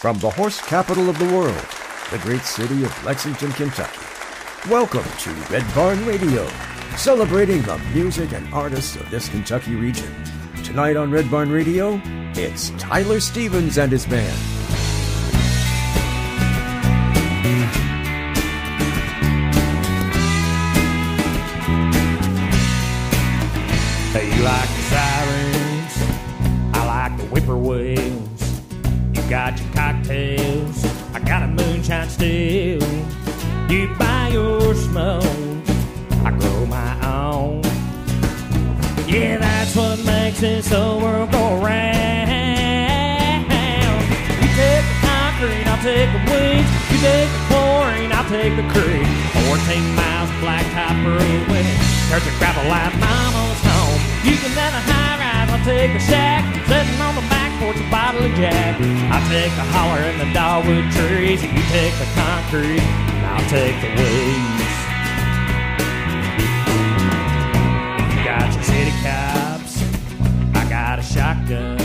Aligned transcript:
from 0.00 0.18
the 0.20 0.30
horse 0.30 0.58
capital 0.62 1.10
of 1.10 1.18
the 1.18 1.26
world, 1.26 1.62
the 2.10 2.16
great 2.20 2.40
city 2.40 2.84
of 2.84 3.04
Lexington, 3.04 3.52
Kentucky. 3.52 4.00
Welcome 4.70 5.04
to 5.18 5.30
Red 5.52 5.74
Barn 5.74 6.02
Radio, 6.06 6.48
celebrating 6.96 7.60
the 7.60 7.76
music 7.92 8.32
and 8.32 8.50
artists 8.54 8.96
of 8.96 9.10
this 9.10 9.28
Kentucky 9.28 9.74
region. 9.74 10.10
Tonight 10.64 10.96
on 10.96 11.10
Red 11.10 11.30
Barn 11.30 11.52
Radio, 11.52 12.00
it's 12.32 12.70
Tyler 12.78 13.20
Stevens 13.20 13.76
and 13.76 13.92
his 13.92 14.06
band. 14.06 14.38
You 24.14 24.46
like 24.46 24.68
the 24.70 24.82
sirens, 24.88 25.94
I 26.74 26.86
like 26.86 27.18
the 27.18 27.24
whippoorwills. 27.26 28.62
You 29.12 29.28
got 29.28 29.60
your 29.60 29.69
moonshine 31.90 32.08
still. 32.08 32.82
You 33.70 33.88
buy 33.98 34.30
your 34.32 34.74
smoke, 34.74 35.24
I 36.24 36.30
grow 36.38 36.66
my 36.66 36.92
own. 37.06 37.62
Yeah, 39.06 39.38
that's 39.38 39.74
what 39.74 39.98
makes 40.04 40.40
this 40.40 40.70
whole 40.70 41.00
world 41.00 41.32
go 41.32 41.56
round. 41.60 42.30
You 44.40 44.48
take 44.54 44.84
the 44.86 44.96
concrete, 45.02 45.66
I'll 45.66 45.82
take 45.82 46.10
the 46.14 46.22
weeds. 46.30 46.70
You 46.90 46.98
take 47.00 47.30
the 47.30 47.42
chlorine, 47.48 48.12
I'll 48.12 48.28
take 48.28 48.54
the 48.56 48.66
creek. 48.70 49.06
14 49.50 49.94
miles 49.94 50.30
blacktop 50.42 50.94
roadway. 51.04 51.66
There's 52.08 52.26
a 52.26 52.34
gravel 52.38 52.64
like 52.68 52.94
mama's 52.98 53.60
home. 53.66 54.00
You 54.24 54.36
can 54.38 54.52
have 54.52 54.74
a 54.74 54.82
high 54.90 55.18
rise, 55.18 55.50
I'll 55.50 55.64
take 55.64 55.90
a 55.94 56.00
shack. 56.00 56.42
Sitting 56.66 57.00
on 57.00 57.14
the 57.16 57.22
back 57.22 57.39
porch, 57.60 57.76
a 57.76 57.90
bottle 57.90 58.24
of 58.24 58.32
Jack. 58.34 58.80
I'll 59.12 59.28
take 59.28 59.52
the 59.54 59.66
holler 59.76 60.00
and 60.00 60.18
the 60.18 60.32
dogwood 60.32 60.90
trees. 60.96 61.42
and 61.44 61.52
You 61.56 61.64
take 61.68 61.94
the 62.00 62.08
concrete, 62.16 62.80
and 62.80 63.26
I'll 63.26 63.48
take 63.52 63.76
the 63.84 63.90
weeds. 64.00 64.70
You 68.12 68.20
got 68.24 68.48
your 68.54 68.64
city 68.64 68.94
cops, 69.04 69.74
I 70.56 70.62
got 70.68 70.98
a 70.98 71.02
shotgun. 71.02 71.78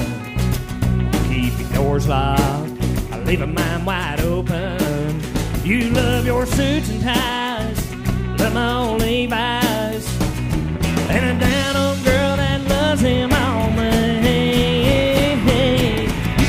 Keep 1.27 1.59
your 1.59 1.69
doors 1.73 2.07
locked, 2.07 2.71
I 3.11 3.19
leave 3.25 3.41
a 3.41 3.47
mine 3.47 3.83
wide 3.83 4.21
open. 4.21 5.21
You 5.63 5.89
love 5.89 6.25
your 6.25 6.45
suits 6.45 6.89
and 6.89 7.01
ties, 7.01 7.91
love 8.39 8.53
my 8.53 8.77
old 8.77 9.01
Levi's, 9.01 10.07
and 11.09 11.25
a 11.25 11.39
down 11.39 11.75
on 11.75 12.03
girl 12.03 12.37
that 12.37 12.61
loves 12.69 13.01
him 13.01 13.33
on 13.33 13.75
me. 13.75 13.94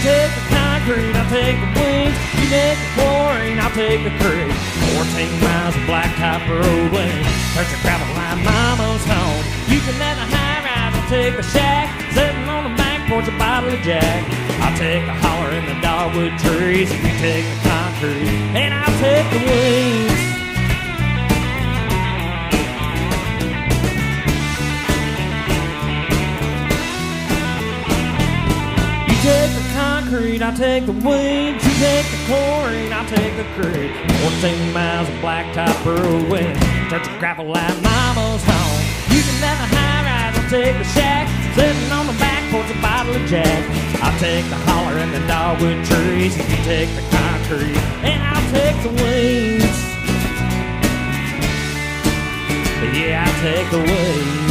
Take 0.07 0.31
the 0.39 0.55
concrete, 0.55 1.19
I'll 1.19 1.31
take 1.35 1.59
the 1.59 1.67
wings. 1.83 2.15
You 2.39 2.47
take 2.47 2.79
the 2.79 2.91
chlorine, 2.95 3.59
I'll 3.59 3.75
take 3.75 4.07
the 4.07 4.15
creek. 4.23 4.55
14 4.95 5.43
miles 5.43 5.75
of 5.75 5.83
blacktop 5.83 6.47
roadway, 6.47 7.11
there's 7.59 7.73
a 7.75 7.81
gravel 7.83 8.07
line, 8.15 8.39
mama's 8.47 9.03
home. 9.03 9.43
You 9.67 9.83
can 9.83 9.99
let 9.99 10.15
the 10.15 10.31
high 10.31 10.63
rise, 10.63 10.95
I'll 10.95 11.11
take 11.11 11.35
the 11.35 11.43
shack, 11.43 11.91
sitting 12.15 12.49
on 12.49 12.71
the 12.71 12.77
back 12.79 13.11
porch, 13.11 13.27
a 13.27 13.37
bottle 13.37 13.75
of 13.75 13.81
Jack. 13.81 14.23
I'll 14.63 14.79
take 14.79 15.05
the 15.05 15.17
holler 15.27 15.51
in 15.51 15.67
the 15.67 15.75
dogwood 15.83 16.39
trees, 16.39 16.87
you 16.87 17.11
take 17.19 17.43
the 17.43 17.59
concrete, 17.67 18.31
and 18.55 18.75
I'll 18.75 19.01
take 19.03 19.27
the 19.35 19.43
wings. 19.43 20.36
I'll 30.47 30.57
take 30.57 30.87
the 30.87 30.93
weeds. 30.93 31.59
You 31.67 31.75
take 31.83 32.07
the 32.07 32.23
chlorine, 32.31 32.93
I'll 32.93 33.09
take 33.11 33.35
the 33.35 33.43
creek. 33.59 33.91
14 34.23 34.73
miles 34.73 35.09
of 35.09 35.15
blacktop 35.17 35.75
roadway. 35.85 36.55
Touch 36.89 37.03
of 37.09 37.19
gravel 37.19 37.47
like 37.47 37.75
mama's 37.83 38.45
home. 38.47 38.83
You 39.11 39.27
can 39.27 39.41
let 39.43 39.59
the 39.59 39.67
high 39.75 40.07
rise, 40.07 40.39
I'll 40.39 40.49
take 40.49 40.79
the 40.79 40.85
shack. 40.95 41.27
Sitting 41.57 41.91
on 41.91 42.07
the 42.07 42.13
back 42.23 42.49
porch, 42.53 42.71
a 42.71 42.81
bottle 42.81 43.17
of 43.17 43.27
Jack. 43.27 43.59
I'll 44.01 44.17
take 44.21 44.49
the 44.49 44.55
holler 44.71 44.97
and 44.99 45.13
the 45.13 45.27
dogwood 45.27 45.85
trees. 45.85 46.39
You 46.39 46.63
take 46.63 46.95
the 46.95 47.03
concrete, 47.11 47.83
and 48.07 48.23
I'll 48.23 48.47
take 48.55 48.79
the 48.87 48.95
weeds. 49.03 49.83
Yeah, 52.95 53.27
I'll 53.27 53.43
take 53.43 53.69
the 53.73 53.83
weeds. 53.83 54.46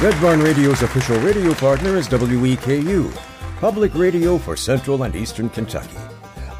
Red 0.00 0.20
Barn 0.20 0.40
Radio's 0.40 0.82
official 0.82 1.18
radio 1.18 1.52
partner 1.54 1.96
is 1.96 2.06
WEKU, 2.06 3.12
public 3.58 3.92
radio 3.96 4.38
for 4.38 4.56
Central 4.56 5.02
and 5.02 5.16
Eastern 5.16 5.48
Kentucky. 5.48 5.98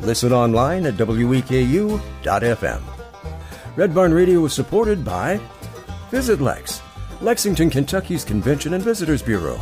Listen 0.00 0.32
online 0.32 0.84
at 0.86 0.94
weku.fm. 0.94 2.82
Red 3.76 3.94
Barn 3.94 4.12
Radio 4.12 4.44
is 4.44 4.52
supported 4.52 5.04
by 5.04 5.38
Visit 6.10 6.40
Lex, 6.40 6.82
Lexington, 7.20 7.70
Kentucky's 7.70 8.24
Convention 8.24 8.74
and 8.74 8.82
Visitors 8.82 9.22
Bureau. 9.22 9.60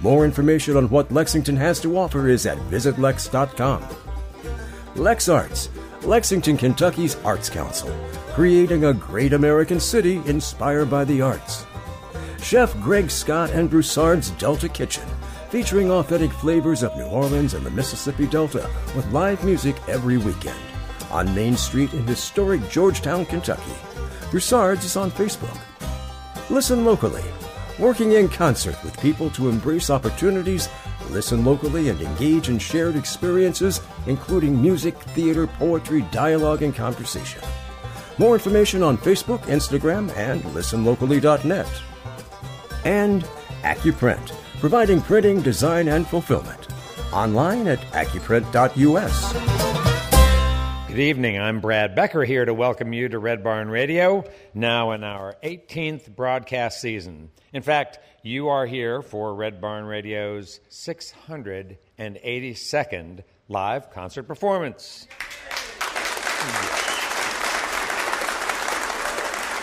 More 0.00 0.26
information 0.26 0.76
on 0.76 0.90
what 0.90 1.10
Lexington 1.10 1.56
has 1.56 1.80
to 1.80 1.96
offer 1.96 2.28
is 2.28 2.44
at 2.44 2.58
visitlex.com. 2.68 3.82
Lex 4.94 5.30
Arts, 5.30 5.70
Lexington, 6.02 6.58
Kentucky's 6.58 7.16
Arts 7.24 7.48
Council, 7.48 7.88
creating 8.34 8.84
a 8.84 8.92
great 8.92 9.32
American 9.32 9.80
city 9.80 10.20
inspired 10.26 10.90
by 10.90 11.02
the 11.02 11.22
arts. 11.22 11.65
Chef 12.46 12.80
Greg 12.80 13.10
Scott 13.10 13.50
and 13.50 13.68
Broussard's 13.68 14.30
Delta 14.30 14.68
Kitchen, 14.68 15.02
featuring 15.50 15.90
authentic 15.90 16.30
flavors 16.30 16.84
of 16.84 16.96
New 16.96 17.06
Orleans 17.06 17.54
and 17.54 17.66
the 17.66 17.70
Mississippi 17.72 18.24
Delta 18.28 18.70
with 18.94 19.10
live 19.10 19.42
music 19.44 19.74
every 19.88 20.16
weekend. 20.16 20.56
On 21.10 21.34
Main 21.34 21.56
Street 21.56 21.92
in 21.92 22.06
historic 22.06 22.60
Georgetown, 22.70 23.26
Kentucky. 23.26 23.74
Broussard's 24.30 24.84
is 24.84 24.96
on 24.96 25.10
Facebook. 25.10 25.58
Listen 26.48 26.84
locally, 26.84 27.24
working 27.80 28.12
in 28.12 28.28
concert 28.28 28.76
with 28.84 29.00
people 29.00 29.28
to 29.30 29.48
embrace 29.48 29.90
opportunities, 29.90 30.68
listen 31.10 31.44
locally, 31.44 31.88
and 31.88 32.00
engage 32.00 32.48
in 32.48 32.60
shared 32.60 32.94
experiences, 32.94 33.80
including 34.06 34.62
music, 34.62 34.96
theater, 35.16 35.48
poetry, 35.48 36.02
dialogue, 36.12 36.62
and 36.62 36.76
conversation. 36.76 37.42
More 38.18 38.34
information 38.34 38.84
on 38.84 38.98
Facebook, 38.98 39.40
Instagram, 39.46 40.16
and 40.16 40.40
listenlocally.net 40.42 41.66
and 42.86 43.22
AccuPrint, 43.62 44.32
providing 44.60 45.02
printing, 45.02 45.42
design, 45.42 45.88
and 45.88 46.06
fulfillment. 46.06 46.68
Online 47.12 47.66
at 47.66 47.80
accuprint.us. 47.90 49.32
Good 50.86 51.00
evening. 51.00 51.40
I'm 51.40 51.60
Brad 51.60 51.96
Becker 51.96 52.24
here 52.24 52.44
to 52.44 52.54
welcome 52.54 52.92
you 52.92 53.08
to 53.08 53.18
Red 53.18 53.42
Barn 53.42 53.68
Radio, 53.68 54.22
now 54.54 54.92
in 54.92 55.02
our 55.02 55.34
18th 55.42 56.14
broadcast 56.14 56.80
season. 56.80 57.30
In 57.52 57.62
fact, 57.62 57.98
you 58.22 58.46
are 58.48 58.66
here 58.66 59.02
for 59.02 59.34
Red 59.34 59.60
Barn 59.60 59.84
Radio's 59.84 60.60
682nd 60.70 63.24
live 63.48 63.90
concert 63.90 64.22
performance. 64.22 65.08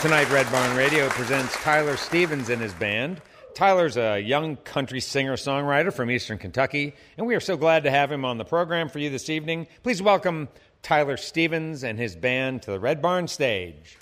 Tonight, 0.04 0.30
Red 0.32 0.52
Barn 0.52 0.76
Radio 0.76 1.08
presents 1.08 1.56
Tyler 1.64 1.96
Stevens 1.96 2.50
and 2.50 2.62
his 2.62 2.74
band. 2.74 3.22
Tyler's 3.56 3.96
a 3.96 4.20
young 4.20 4.58
country 4.58 5.00
singer 5.00 5.38
songwriter 5.38 5.94
from 5.94 6.12
Eastern 6.12 6.38
Kentucky, 6.38 6.94
and 7.18 7.26
we 7.26 7.36
are 7.36 7.40
so 7.40 7.56
glad 7.56 7.86
to 7.86 7.90
have 7.90 8.12
him 8.12 8.26
on 8.26 8.38
the 8.38 8.44
program 8.44 8.90
for 8.90 9.00
you 9.00 9.10
this 9.10 9.30
evening. 9.30 9.66
Please 9.82 10.02
welcome 10.02 10.50
Tyler 10.82 11.16
Stevens 11.16 11.86
and 11.86 11.98
his 11.98 12.18
band 12.18 12.64
to 12.64 12.72
the 12.72 12.82
Red 12.82 13.02
Barn 13.02 13.30
stage. 13.30 13.98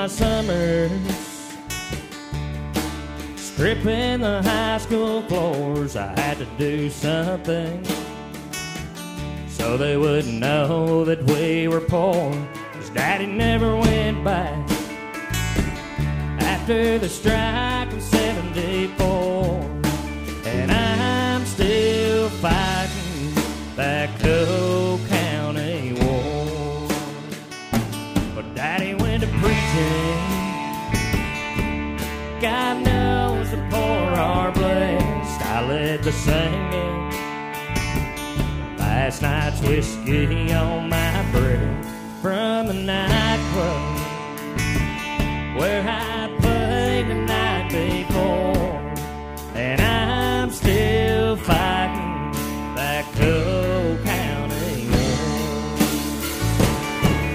My 0.00 0.06
summers 0.06 0.90
stripping 3.36 4.20
the 4.20 4.40
high 4.42 4.78
school 4.78 5.20
floors. 5.28 5.94
I 5.94 6.18
had 6.18 6.38
to 6.38 6.46
do 6.56 6.88
something 6.88 7.84
so 9.46 9.76
they 9.76 9.98
wouldn't 9.98 10.38
know 10.38 11.04
that 11.04 11.22
we 11.24 11.68
were 11.68 11.82
poor. 11.82 12.32
Cause 12.72 12.88
daddy 12.94 13.26
never 13.26 13.76
went 13.76 14.24
back 14.24 14.58
after 16.54 16.98
the 16.98 17.08
strike 17.08 17.92
of 17.92 18.00
74. 18.00 19.60
And 20.46 20.72
I'm 20.72 21.44
still 21.44 22.30
fighting 22.40 23.34
that 23.76 24.18
Coe 24.18 24.59
the 36.02 36.12
singing. 36.12 37.10
Last 38.78 39.20
night's 39.20 39.60
whiskey 39.60 40.52
on 40.52 40.88
my 40.88 41.30
breath 41.30 41.86
from 42.22 42.68
the 42.68 42.72
nightclub 42.72 43.98
where 45.58 45.82
I 45.86 46.34
played 46.40 47.08
the 47.08 47.14
night 47.14 47.68
before, 47.68 48.78
and 49.54 49.80
I'm 49.80 50.50
still 50.50 51.36
fighting 51.36 52.32
that 52.76 53.04
Coal 53.16 53.98
County 54.04 54.88
war. 54.88 55.50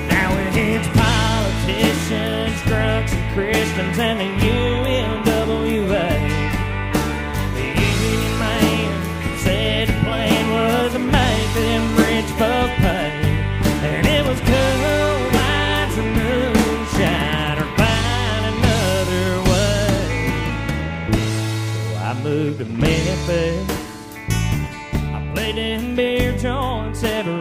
Now 0.10 0.32
it's 0.56 0.88
politicians, 0.98 2.62
drunks, 2.64 3.14
and 3.14 3.34
Christians, 3.36 4.00
and 4.00 4.20
the 4.22 4.55
I 23.28 23.66
played 25.34 25.58
in 25.58 25.96
beer 25.96 26.38
joints 26.38 27.04
every 27.04 27.35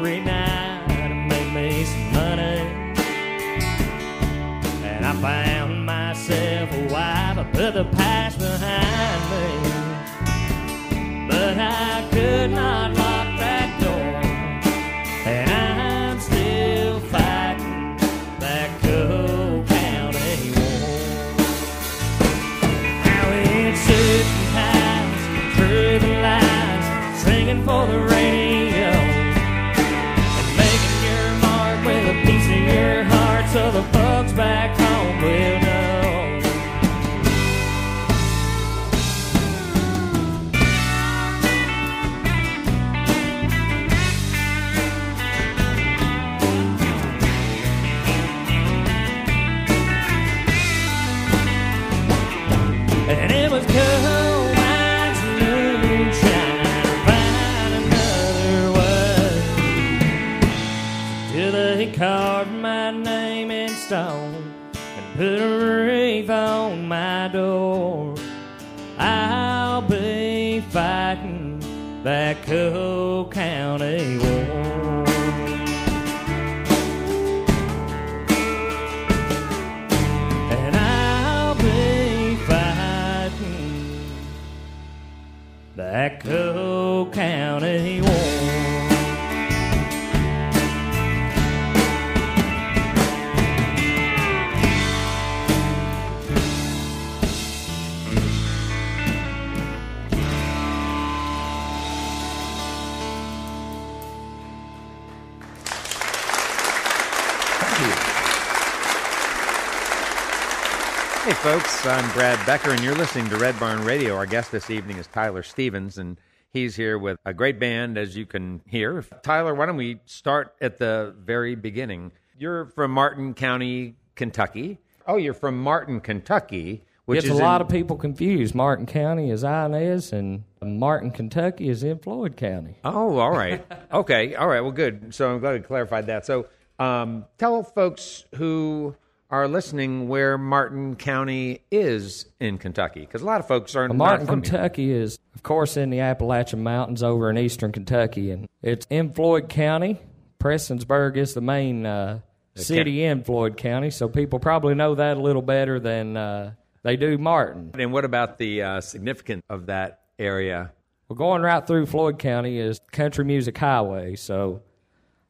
I'm 111.87 112.11
Brad 112.13 112.45
Becker, 112.47 112.71
and 112.71 112.83
you're 112.83 112.95
listening 112.95 113.29
to 113.29 113.37
Red 113.37 113.59
Barn 113.61 113.85
Radio. 113.85 114.17
Our 114.17 114.25
guest 114.27 114.51
this 114.51 114.71
evening 114.71 114.97
is 114.97 115.07
Tyler 115.09 115.43
Stevens, 115.43 115.99
and 115.99 116.19
he's 116.51 116.75
here 116.77 116.99
with 116.99 117.19
a 117.27 117.35
great 117.35 117.61
band, 117.61 117.99
as 117.99 118.17
you 118.17 118.25
can 118.25 118.63
hear. 118.67 119.03
Tyler, 119.23 119.55
why 119.55 119.67
don't 119.67 119.77
we 119.77 120.01
start 120.07 120.55
at 120.63 120.79
the 120.79 121.15
very 121.19 121.55
beginning? 121.55 122.13
You're 122.39 122.67
from 122.67 122.91
Martin 122.91 123.35
County, 123.35 123.97
Kentucky. 124.15 124.79
Oh, 125.07 125.17
you're 125.17 125.35
from 125.35 125.63
Martin, 125.63 126.01
Kentucky, 126.01 126.85
which 127.05 127.19
Gets 127.23 127.35
is 127.35 127.39
a 127.39 127.43
lot 127.43 127.61
in- 127.61 127.67
of 127.67 127.69
people 127.71 127.97
confused. 127.99 128.55
Martin 128.55 128.87
County 128.87 129.31
is 129.31 129.45
Inez, 129.45 130.13
and 130.13 130.45
Martin, 130.63 131.11
Kentucky 131.11 131.69
is 131.69 131.83
in 131.83 131.99
Floyd 131.99 132.37
County. 132.39 132.77
Oh, 132.83 133.19
all 133.19 133.31
right. 133.33 133.63
okay, 133.93 134.35
all 134.35 134.49
right. 134.49 134.61
Well, 134.63 134.73
good. 134.73 135.15
So 135.15 135.35
I'm 135.35 135.41
glad 135.41 135.53
you 135.57 135.63
clarified 135.63 136.07
that. 136.07 136.25
So 136.25 136.47
um, 136.79 137.27
tell 137.37 137.63
folks 137.63 138.25
who 138.37 138.97
are 139.31 139.49
listening 139.49 140.09
where 140.09 140.39
Martin 140.39 140.97
County 140.97 141.63
is 141.71 142.27
in 142.41 142.59
Kentucky, 142.59 143.01
because 143.01 143.23
a 143.23 143.25
lot 143.25 143.41
of 143.41 143.49
folks 143.49 143.75
are 143.75 143.89
not 143.89 143.97
Martin. 143.97 144.27
Kentucky 144.27 144.93
is, 144.93 145.19
of 145.35 145.43
course, 145.43 145.77
in 145.77 145.91
the 145.91 146.01
Appalachian 146.01 146.63
Mountains 146.63 147.03
over 147.03 147.31
in 147.31 147.39
eastern 147.39 147.73
Kentucky, 147.73 148.31
and 148.31 148.49
it's 148.63 148.87
in 148.91 149.13
Floyd 149.13 149.49
County. 149.49 149.99
Prestonsburg 150.39 151.17
is 151.17 151.35
the 151.35 151.41
main 151.41 151.87
uh, 151.87 152.21
city 152.55 153.03
in 153.03 153.25
Floyd 153.25 153.57
County, 153.57 153.91
so 153.91 154.09
people 154.09 154.39
probably 154.39 154.75
know 154.75 154.95
that 154.95 155.17
a 155.17 155.21
little 155.21 155.43
better 155.43 155.81
than 155.81 156.17
uh, 156.17 156.53
they 156.83 156.97
do 156.97 157.19
Martin. 157.19 157.71
And 157.79 157.93
what 157.93 158.05
about 158.05 158.39
the 158.39 158.63
uh, 158.63 158.81
significance 158.83 159.43
of 159.49 159.67
that 159.67 160.03
area? 160.19 160.73
Well, 161.09 161.17
going 161.17 161.43
right 161.43 161.67
through 161.67 161.87
Floyd 161.87 162.19
County 162.19 162.59
is 162.59 162.81
Country 162.93 163.25
Music 163.25 163.57
Highway, 163.57 164.17
so 164.17 164.63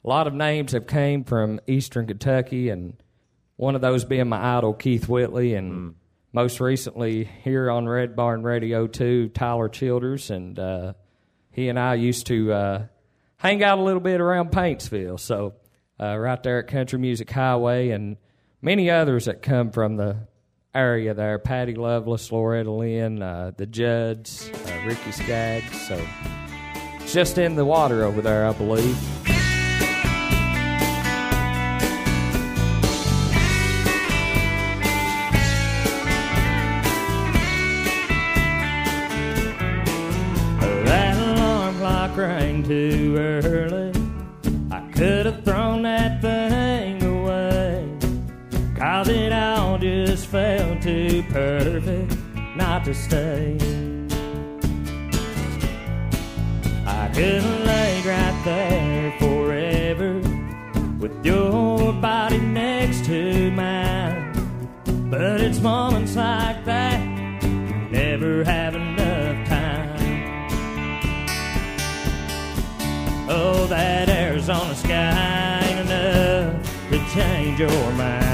a 0.04 0.08
lot 0.08 0.26
of 0.26 0.34
names 0.34 0.72
have 0.72 0.86
came 0.86 1.24
from 1.24 1.60
eastern 1.66 2.06
Kentucky, 2.06 2.68
and 2.68 2.94
one 3.56 3.74
of 3.74 3.80
those 3.80 4.04
being 4.04 4.28
my 4.28 4.56
idol 4.56 4.74
Keith 4.74 5.08
Whitley, 5.08 5.54
and 5.54 5.94
most 6.32 6.60
recently 6.60 7.24
here 7.24 7.70
on 7.70 7.88
Red 7.88 8.16
Barn 8.16 8.42
Radio 8.42 8.86
too, 8.86 9.28
Tyler 9.28 9.68
Childers, 9.68 10.30
and 10.30 10.58
uh, 10.58 10.94
he 11.52 11.68
and 11.68 11.78
I 11.78 11.94
used 11.94 12.26
to 12.26 12.52
uh, 12.52 12.86
hang 13.36 13.62
out 13.62 13.78
a 13.78 13.82
little 13.82 14.00
bit 14.00 14.20
around 14.20 14.50
Paintsville, 14.50 15.20
so 15.20 15.54
uh, 16.00 16.18
right 16.18 16.42
there 16.42 16.58
at 16.58 16.66
Country 16.66 16.98
Music 16.98 17.30
Highway, 17.30 17.90
and 17.90 18.16
many 18.60 18.90
others 18.90 19.26
that 19.26 19.42
come 19.42 19.70
from 19.70 19.96
the 19.96 20.26
area 20.74 21.14
there. 21.14 21.38
Patty 21.38 21.74
Loveless, 21.74 22.32
Loretta 22.32 22.70
Lynn, 22.70 23.22
uh, 23.22 23.52
the 23.56 23.66
Judds, 23.66 24.50
uh, 24.52 24.82
Ricky 24.84 25.12
Skaggs. 25.12 25.86
So 25.86 26.00
it's 27.00 27.12
just 27.12 27.38
in 27.38 27.54
the 27.54 27.64
water 27.64 28.02
over 28.02 28.20
there, 28.20 28.46
I 28.46 28.52
believe. 28.52 29.13
Too 42.64 43.16
early. 43.18 43.92
I 44.70 44.80
could 44.92 45.26
have 45.26 45.44
thrown 45.44 45.82
that 45.82 46.22
thing 46.22 47.02
away. 47.02 47.86
Cause 48.76 49.08
it 49.08 49.32
all 49.32 49.78
just 49.78 50.26
felt 50.26 50.80
too 50.82 51.22
perfect 51.28 52.16
not 52.56 52.84
to 52.86 52.94
stay. 52.94 53.56
I 56.86 57.08
could 57.14 57.42
have 57.42 57.66
laid 57.66 58.06
right 58.06 58.42
there 58.44 59.12
forever 59.18 60.20
with 60.98 61.24
your 61.24 61.92
body 61.92 62.38
next 62.38 63.04
to 63.06 63.50
mine. 63.50 64.32
But 65.10 65.40
it's 65.40 65.60
moments 65.60 66.16
like 66.16 66.53
change 77.56 77.70
your 77.70 77.92
mind. 77.92 78.24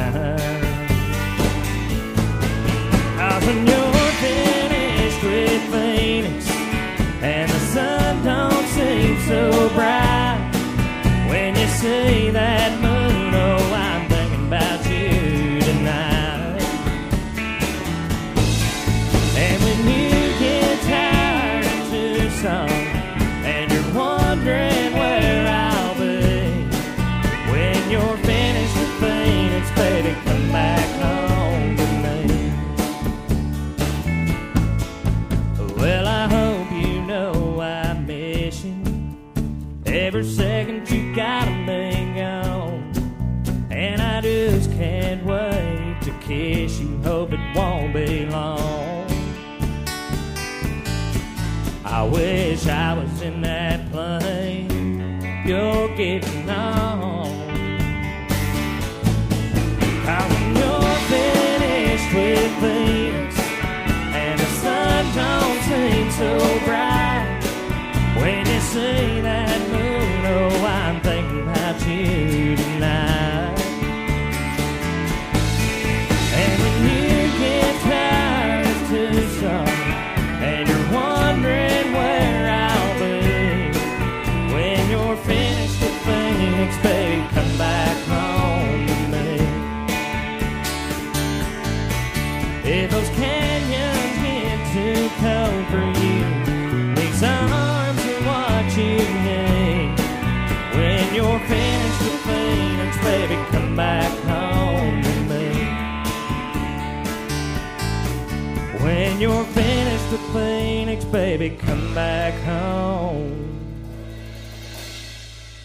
Baby, 111.39 111.57
come 111.57 111.95
back 111.95 112.35
home. 112.43 113.47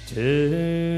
To 0.09 0.94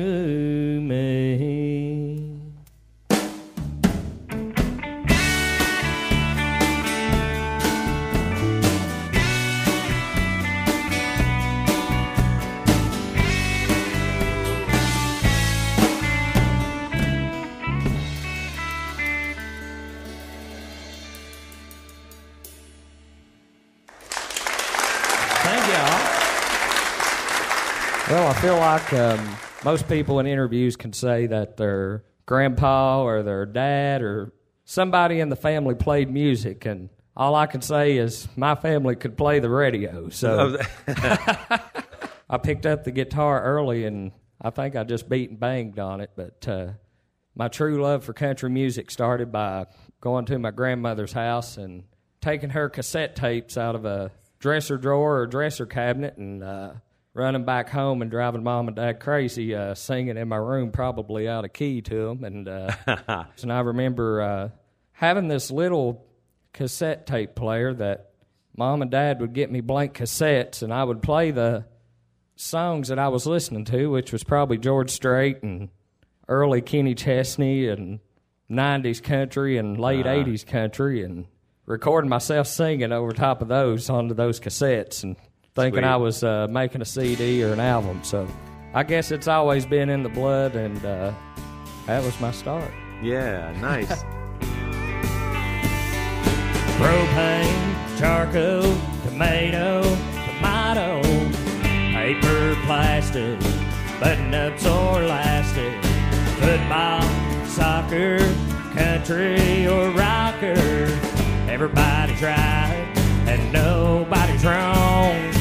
um, 28.94 29.38
most 29.64 29.88
people 29.88 30.20
in 30.20 30.28
interviews 30.28 30.76
can 30.76 30.94
say 30.94 31.28
that 31.28 31.58
their 31.58 32.04
grandpa 32.26 33.04
or 33.04 33.24
their 33.24 33.46
dad 33.46 34.02
or 34.02 34.34
somebody 34.66 35.20
in 35.20 35.30
the 35.30 35.36
family 35.36 35.76
played 35.76 36.12
music, 36.12 36.66
and 36.66 36.90
all 37.16 37.36
I 37.36 37.48
can 37.48 37.62
say 37.62 37.98
is 37.98 38.28
my 38.36 38.56
family 38.56 38.96
could 38.96 39.18
play 39.18 39.40
the 39.40 39.50
radio. 39.50 40.10
So 40.10 40.58
I 40.88 42.38
picked 42.42 42.66
up 42.66 42.84
the 42.84 42.92
guitar 42.92 43.42
early, 43.42 43.86
and 43.86 44.12
I 44.42 44.50
think 44.52 44.76
I 44.76 44.84
just 44.84 45.10
beat 45.10 45.30
and 45.30 45.40
banged 45.40 45.80
on 45.80 46.02
it. 46.02 46.12
But 46.16 46.48
uh, 46.48 46.68
my 47.36 47.48
true 47.48 47.82
love 47.82 48.04
for 48.04 48.14
country 48.14 48.50
music 48.50 48.92
started 48.92 49.32
by 49.32 49.66
going 50.02 50.26
to 50.26 50.38
my 50.38 50.52
grandmother's 50.52 51.14
house 51.14 51.58
and 51.58 51.84
taking 52.22 52.50
her 52.52 52.70
cassette 52.70 53.16
tapes 53.16 53.58
out 53.58 53.76
of 53.76 53.86
a 53.86 54.12
dresser 54.40 54.78
drawer 54.78 55.20
or 55.20 55.28
dresser 55.28 55.66
cabinet 55.66 56.18
and 56.18 56.44
uh, 56.44 56.72
running 57.18 57.46
back 57.46 57.70
home 57.70 58.02
and 58.02 58.12
driving 58.12 58.44
mom 58.44 58.68
and 58.68 58.76
dad 58.76 59.00
crazy, 59.00 59.56
uh, 59.56 59.74
singing 59.74 60.18
in 60.18 60.28
my 60.28 60.38
room, 60.38 60.72
probably 60.72 61.28
out 61.28 61.46
of 61.46 61.52
key 61.52 61.82
to 61.82 62.06
them. 62.06 62.24
And 62.24 62.48
uh, 62.48 62.76
and 63.42 63.52
I 63.52 63.60
remember 63.62 64.22
uh, 64.22 64.50
having 64.92 65.28
this 65.28 65.50
little 65.50 66.06
cassette 66.54 67.08
tape 67.08 67.36
player 67.36 67.74
that 67.74 68.12
mom 68.56 68.82
and 68.82 68.92
dad 68.92 69.20
would 69.20 69.34
get 69.34 69.52
me 69.52 69.62
blank 69.62 69.96
cassettes, 69.96 70.62
and 70.62 70.74
I 70.74 70.84
would 70.84 71.02
play 71.02 71.32
the 71.32 71.66
songs 72.36 72.90
that 72.90 73.00
I 73.00 73.08
was 73.08 73.26
listening 73.26 73.66
to, 73.66 73.88
which 73.88 74.12
was 74.12 74.24
probably 74.24 74.60
George 74.60 74.92
Strait 74.92 75.42
and 75.42 75.70
early 76.28 76.62
Kenny 76.62 76.94
Chesney 76.94 77.68
and 77.68 78.00
90s 78.50 79.02
country 79.02 79.58
and 79.58 79.80
late 79.80 80.06
80s 80.06 80.46
country 80.46 81.04
and 81.04 81.26
recording 81.66 82.10
myself 82.10 82.48
singing 82.48 82.92
over 82.92 83.12
top 83.12 83.42
of 83.42 83.48
those 83.48 83.90
onto 83.90 84.14
those 84.14 84.40
cassettes 84.40 85.04
and 85.04 85.18
thinking 85.58 85.82
Sweet. 85.82 85.90
I 85.90 85.96
was 85.98 86.24
uh, 86.24 86.48
making 86.50 86.82
a 86.82 86.86
CD 86.86 87.44
or 87.44 87.52
an 87.52 87.60
album. 87.60 88.00
So 88.04 88.28
I 88.76 88.84
guess 88.84 89.12
it's 89.12 89.28
always 89.28 89.66
been 89.66 89.90
in 89.90 90.04
the 90.04 90.10
blood, 90.10 90.56
and 90.56 90.78
uh, 90.86 91.12
that 91.88 92.04
was 92.04 92.20
my 92.22 92.32
start. 92.32 92.72
Yeah, 93.02 93.52
nice. 93.60 93.88
propane, 96.78 97.98
charcoal, 97.98 98.78
tomato, 99.04 99.82
tomato, 100.28 101.02
paper, 101.92 102.56
plastic, 102.66 103.40
button 104.00 104.34
ups 104.36 104.64
or 104.66 105.02
elastic, 105.02 105.74
football, 106.38 107.02
soccer, 107.48 108.20
country 108.76 109.66
or 109.68 109.90
rocker. 109.92 110.54
Everybody's 111.50 112.22
right 112.22 112.94
and 113.26 113.52
nobody's 113.52 114.46
wrong. 114.46 115.37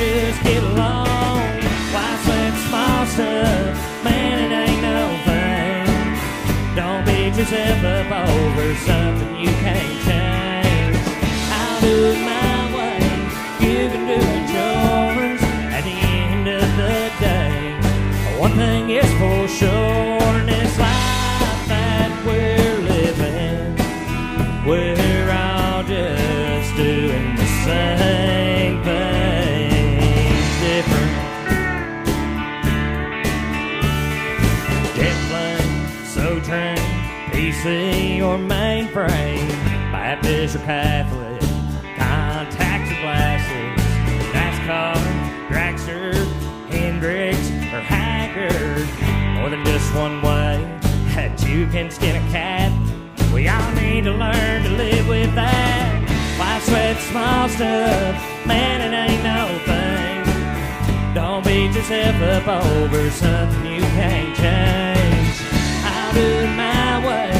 Just 0.00 0.42
get 0.42 0.62
along? 0.62 1.44
Why 1.92 2.08
sweat 2.24 2.54
small 2.66 3.04
stuff? 3.04 4.02
Man, 4.02 4.36
it 4.44 4.52
ain't 4.64 4.80
no 4.80 5.00
thing. 5.28 5.86
Don't 6.74 7.04
beat 7.04 7.36
yourself 7.36 7.84
up 7.84 8.10
over 8.30 8.74
something 8.88 9.36
you 9.44 9.52
can't 9.66 9.96
change. 10.08 10.96
I'll 11.52 11.80
do 11.82 11.96
it 12.12 12.20
my 12.32 12.56
way. 12.76 13.00
You 13.60 13.78
can 13.92 14.02
do 14.12 14.18
it 14.36 14.46
yours. 14.56 15.40
At 15.76 15.82
the 15.90 15.96
end 16.16 16.48
of 16.48 16.66
the 16.80 16.96
day, 17.20 18.38
one 18.38 18.52
thing 18.52 18.88
is 18.88 19.10
for 19.20 19.48
sure 19.48 20.32
in 20.40 20.46
this 20.46 20.78
life 20.78 21.60
that 21.68 22.10
we're 22.24 22.78
living, 22.88 23.76
we're 24.66 25.09
PC 37.60 38.22
or 38.22 38.38
mainframe, 38.38 39.50
Baptist 39.92 40.56
or 40.56 40.60
Catholic, 40.60 41.40
contacts 41.98 42.90
or 42.90 43.00
glasses, 43.02 43.84
NASCAR, 44.32 44.96
dragster, 45.50 46.14
Hendrix 46.70 47.36
or 47.74 47.82
Haggard. 47.82 48.88
More 49.38 49.50
than 49.50 49.62
just 49.66 49.94
one 49.94 50.22
way 50.22 50.64
that 51.14 51.42
you 51.46 51.66
can 51.66 51.90
skin 51.90 52.16
a 52.16 52.32
cat. 52.32 52.72
We 53.30 53.46
all 53.46 53.72
need 53.72 54.04
to 54.04 54.12
learn 54.12 54.62
to 54.62 54.70
live 54.70 55.06
with 55.06 55.34
that. 55.34 56.08
Why 56.38 56.60
sweat 56.60 56.96
small 57.10 57.46
stuff? 57.50 58.46
Man, 58.46 58.80
it 58.80 58.96
ain't 58.96 59.22
no 59.22 59.58
thing. 59.68 61.14
Don't 61.14 61.44
beat 61.44 61.74
yourself 61.76 62.16
up 62.22 62.48
over 62.48 63.10
something 63.10 63.66
you 63.66 63.82
can't 63.82 64.34
change. 64.34 65.36
I'll 65.84 66.14
do 66.14 66.46
my 66.56 67.06
way, 67.06 67.39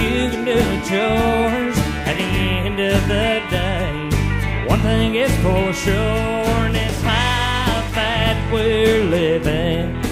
you 0.00 0.30
can 0.30 0.44
do 0.44 0.52
it 0.52 0.90
yours. 0.90 1.76
At 2.08 2.16
the 2.16 2.22
end 2.22 2.78
of 2.80 3.00
the 3.08 3.40
day, 3.50 4.66
one 4.66 4.80
thing 4.80 5.14
is 5.16 5.32
for 5.38 5.72
sure, 5.72 6.66
in 6.66 6.72
this 6.72 7.02
life 7.04 7.94
that 7.94 8.36
we're 8.52 9.04
living, 9.04 10.02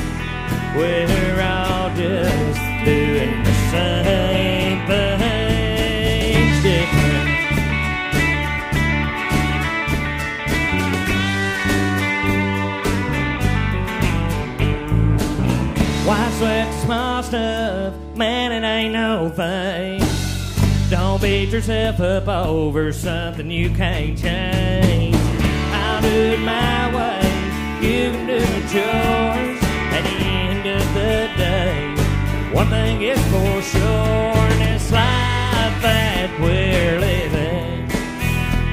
We're 0.76 1.40
all 1.40 1.88
just 1.94 2.60
doing 2.84 3.44
the 3.44 3.54
same 3.70 4.84
things 4.88 6.62
different. 6.64 7.28
Why 16.06 16.30
sweat 16.38 16.74
small 16.82 17.22
stuff? 17.22 18.03
Man, 18.16 18.52
it 18.52 18.64
ain't 18.64 18.92
no 18.92 19.28
thing. 19.28 20.00
Don't 20.88 21.20
beat 21.20 21.48
yourself 21.48 21.98
up 21.98 22.28
over 22.28 22.92
something 22.92 23.50
you 23.50 23.70
can't 23.70 24.16
change. 24.16 25.16
I'll 25.16 26.00
do 26.00 26.08
it 26.08 26.38
my 26.38 26.94
way, 26.94 27.20
you 27.82 28.12
can 28.12 28.26
do 28.28 28.34
it 28.36 28.72
yours. 28.72 29.58
At 29.92 30.04
the 30.04 30.24
end 30.24 30.64
of 30.64 30.94
the 30.94 31.28
day, 31.36 32.54
one 32.54 32.68
thing 32.68 33.02
is 33.02 33.18
for 33.32 33.62
sure 33.62 34.46
in 34.52 34.58
this 34.60 34.92
life 34.92 35.82
that 35.82 36.30
we're 36.40 37.00
living, 37.00 37.88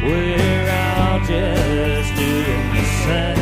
we're 0.05 0.69
all 0.69 1.19
just 1.25 2.15
doing 2.15 2.75
the 2.75 2.83
same 3.05 3.40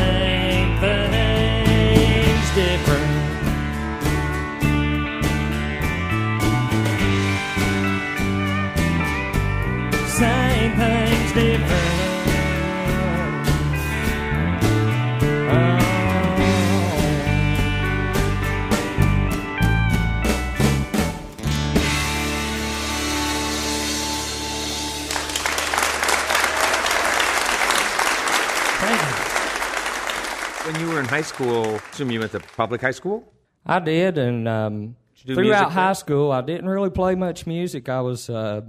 When 11.30 11.60
you 30.80 30.88
were 30.88 30.98
in 30.98 31.06
high 31.06 31.22
school, 31.22 31.76
assume 31.92 32.10
you 32.10 32.18
went 32.18 32.32
to 32.32 32.40
public 32.40 32.80
high 32.80 32.90
school? 32.90 33.32
I 33.64 33.78
did, 33.78 34.18
and 34.18 34.48
um, 34.48 34.96
do 35.24 35.36
throughout 35.36 35.70
high 35.70 35.92
school, 35.92 36.32
I 36.32 36.40
didn't 36.40 36.68
really 36.68 36.90
play 36.90 37.14
much 37.14 37.46
music. 37.46 37.88
I 37.88 38.00
was 38.00 38.28
uh, 38.28 38.62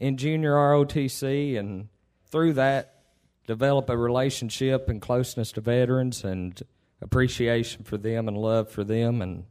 in 0.00 0.16
junior 0.16 0.54
ROTC, 0.54 1.58
and 1.58 1.88
through 2.30 2.54
that, 2.54 3.02
develop 3.46 3.88
a 3.88 3.96
relationship 3.96 4.88
and 4.88 5.00
closeness 5.00 5.52
to 5.52 5.60
veterans 5.60 6.24
and 6.24 6.60
appreciation 7.00 7.84
for 7.84 7.96
them 7.96 8.28
and 8.28 8.36
love 8.36 8.70
for 8.70 8.84
them. 8.84 9.22
And 9.22 9.44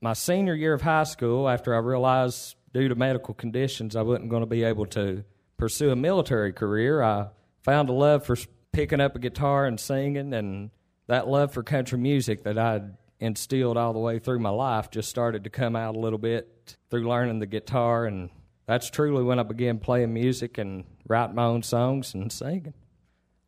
my 0.00 0.12
senior 0.12 0.54
year 0.54 0.74
of 0.74 0.82
high 0.82 1.04
school, 1.04 1.48
after 1.48 1.74
I 1.74 1.78
realized 1.78 2.56
due 2.72 2.88
to 2.88 2.94
medical 2.94 3.34
conditions 3.34 3.96
I 3.96 4.02
wasn't 4.02 4.30
going 4.30 4.42
to 4.42 4.46
be 4.46 4.64
able 4.64 4.86
to 4.86 5.24
pursue 5.56 5.90
a 5.90 5.96
military 5.96 6.52
career, 6.52 7.02
I 7.02 7.28
found 7.62 7.88
a 7.88 7.92
love 7.92 8.24
for 8.24 8.36
picking 8.72 9.00
up 9.00 9.14
a 9.14 9.18
guitar 9.18 9.66
and 9.66 9.78
singing, 9.78 10.34
and 10.34 10.70
that 11.06 11.28
love 11.28 11.52
for 11.52 11.62
country 11.62 11.98
music 11.98 12.42
that 12.44 12.58
I'd 12.58 12.96
instilled 13.20 13.76
all 13.76 13.92
the 13.92 13.98
way 13.98 14.18
through 14.18 14.40
my 14.40 14.50
life 14.50 14.90
just 14.90 15.08
started 15.08 15.44
to 15.44 15.50
come 15.50 15.76
out 15.76 15.94
a 15.94 15.98
little 15.98 16.18
bit 16.18 16.76
through 16.90 17.08
learning 17.08 17.38
the 17.38 17.46
guitar, 17.46 18.04
and 18.06 18.30
that's 18.66 18.90
truly 18.90 19.22
when 19.22 19.38
I 19.38 19.42
began 19.42 19.78
playing 19.78 20.14
music 20.14 20.58
and 20.58 20.84
writing 21.06 21.34
my 21.34 21.44
own 21.44 21.62
songs 21.62 22.14
and 22.14 22.32
singing. 22.32 22.74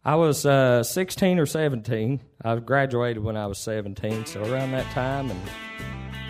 I 0.05 0.15
was 0.15 0.47
uh, 0.47 0.85
16 0.85 1.39
or 1.39 1.47
17. 1.47 2.21
I 2.45 2.57
graduated 2.57 3.25
when 3.25 3.37
I 3.37 3.47
was 3.47 3.59
17, 3.59 4.27
so 4.27 4.41
around 4.43 4.71
that 4.73 4.89
time, 4.93 5.31
and 5.31 5.41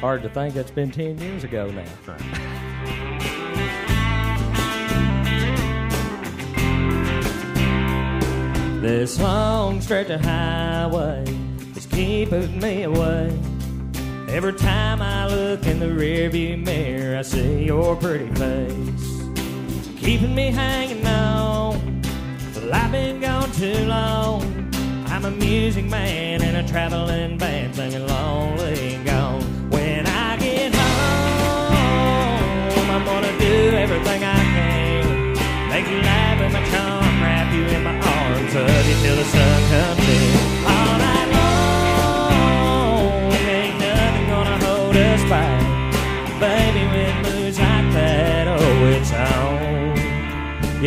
hard 0.00 0.22
to 0.22 0.30
think 0.30 0.56
it's 0.56 0.70
been 0.70 0.90
10 0.90 1.18
years 1.18 1.44
ago 1.44 1.70
now. 1.70 1.84
This 8.80 9.20
long 9.20 9.80
stretch 9.80 10.10
of 10.10 10.20
highway 10.20 11.24
is 11.74 11.86
keeping 11.86 12.60
me 12.60 12.84
away. 12.84 13.55
Every 14.28 14.54
time 14.54 15.00
I 15.00 15.28
look 15.28 15.64
in 15.66 15.78
the 15.78 15.86
rearview 15.86 16.62
mirror, 16.62 17.16
I 17.16 17.22
see 17.22 17.64
your 17.64 17.94
pretty 17.94 18.28
face. 18.34 19.22
Keeping 20.00 20.34
me 20.34 20.50
hanging 20.50 21.06
on. 21.06 22.02
Well, 22.54 22.74
I've 22.74 22.90
been 22.90 23.20
gone 23.20 23.52
too 23.52 23.84
long. 23.86 24.42
I'm 25.06 25.24
a 25.26 25.30
music 25.30 25.84
man 25.84 26.42
in 26.42 26.56
a 26.56 26.66
traveling 26.66 27.38
band 27.38 27.76
singing 27.76 28.04
Lonely 28.06 28.98
Gone. 29.04 29.70
When 29.70 30.04
I 30.06 30.36
get 30.38 30.74
home, 30.74 31.70
I'm 32.90 33.04
gonna 33.04 33.38
do 33.38 33.76
everything 33.76 34.24
I 34.24 34.34
can. 34.34 35.34
Make 35.68 35.88
you 35.88 36.02
laugh 36.02 36.40
in 36.40 36.52
my 36.52 36.64
charm, 36.70 37.22
wrap 37.22 37.52
you 37.54 37.64
in 37.64 37.84
my 37.84 37.94
arms, 37.94 38.52
hug 38.52 38.86
you 38.86 38.96
till 39.02 39.16
the 39.16 39.24
sun 39.24 39.70
comes 39.70 40.05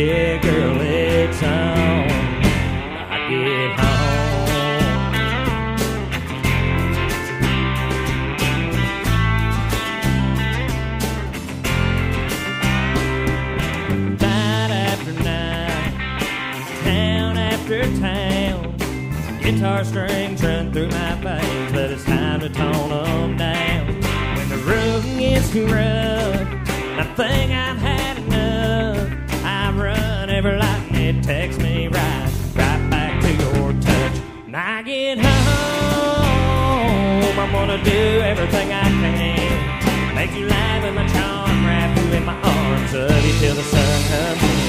Yeah, 0.00 0.38
girl, 0.38 0.80
it's 0.80 1.42
on. 1.42 2.08
I 3.10 3.18
get 3.28 3.72
home. 3.78 4.16
Night 14.16 14.70
after 14.70 15.12
night, 15.22 15.92
town 16.82 17.36
after 17.36 17.82
town. 18.00 18.74
Guitar 19.42 19.84
strings 19.84 20.42
run 20.42 20.72
through 20.72 20.88
my 20.88 21.14
veins, 21.16 21.72
but 21.72 21.90
it's 21.90 22.04
time 22.04 22.40
to 22.40 22.48
tone 22.48 22.88
them 22.88 23.36
down. 23.36 23.86
When 24.34 24.48
the 24.48 24.56
road 24.64 25.02
gets 25.18 25.54
rough, 25.54 26.40
I 26.98 27.04
think 27.16 27.52
I've 27.52 27.76
had 27.76 28.09
light 30.42 30.86
and 30.92 31.18
it 31.18 31.22
takes 31.22 31.58
me 31.58 31.88
right, 31.88 32.30
right 32.54 32.90
back 32.90 33.20
to 33.22 33.30
your 33.30 33.72
touch. 33.74 34.16
When 34.44 34.54
I 34.54 34.82
get 34.82 35.18
home, 35.18 35.28
I'm 37.38 37.52
gonna 37.52 37.82
do 37.84 38.20
everything 38.20 38.72
I 38.72 38.82
can. 38.84 40.14
Make 40.14 40.32
you 40.32 40.46
laugh 40.46 40.84
in 40.84 40.94
my 40.94 41.06
charm, 41.08 41.66
wrap 41.66 41.94
you 41.98 42.12
in 42.12 42.24
my 42.24 42.34
arms, 42.34 42.90
hug 42.90 43.24
you 43.24 43.32
till 43.38 43.54
the 43.54 43.62
sun 43.62 44.02
comes 44.38 44.59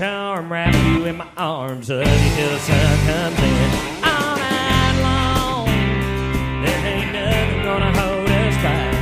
charm, 0.00 0.50
wrap 0.50 0.74
you 0.86 1.04
in 1.04 1.18
my 1.18 1.28
arms, 1.36 1.88
hug 1.88 1.98
you 1.98 2.48
the 2.48 2.58
sun 2.58 2.98
comes 3.06 3.38
in. 3.38 3.70
All 4.02 4.34
night 4.38 4.96
long, 5.02 5.66
there 6.64 6.86
ain't 6.86 7.12
nothing 7.12 7.62
gonna 7.62 7.92
hold 8.00 8.30
us 8.30 8.56
back. 8.64 8.94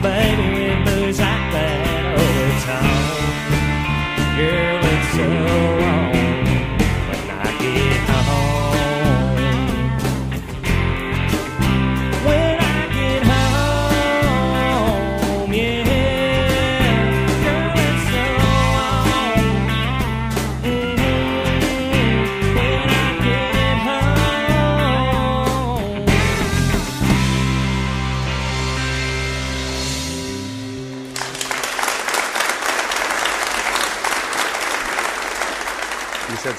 Baby, 0.00 0.70
like 1.18 1.52
that. 1.52 1.80
Girl, 4.36 4.80
it's 4.84 5.08
so 5.16 5.79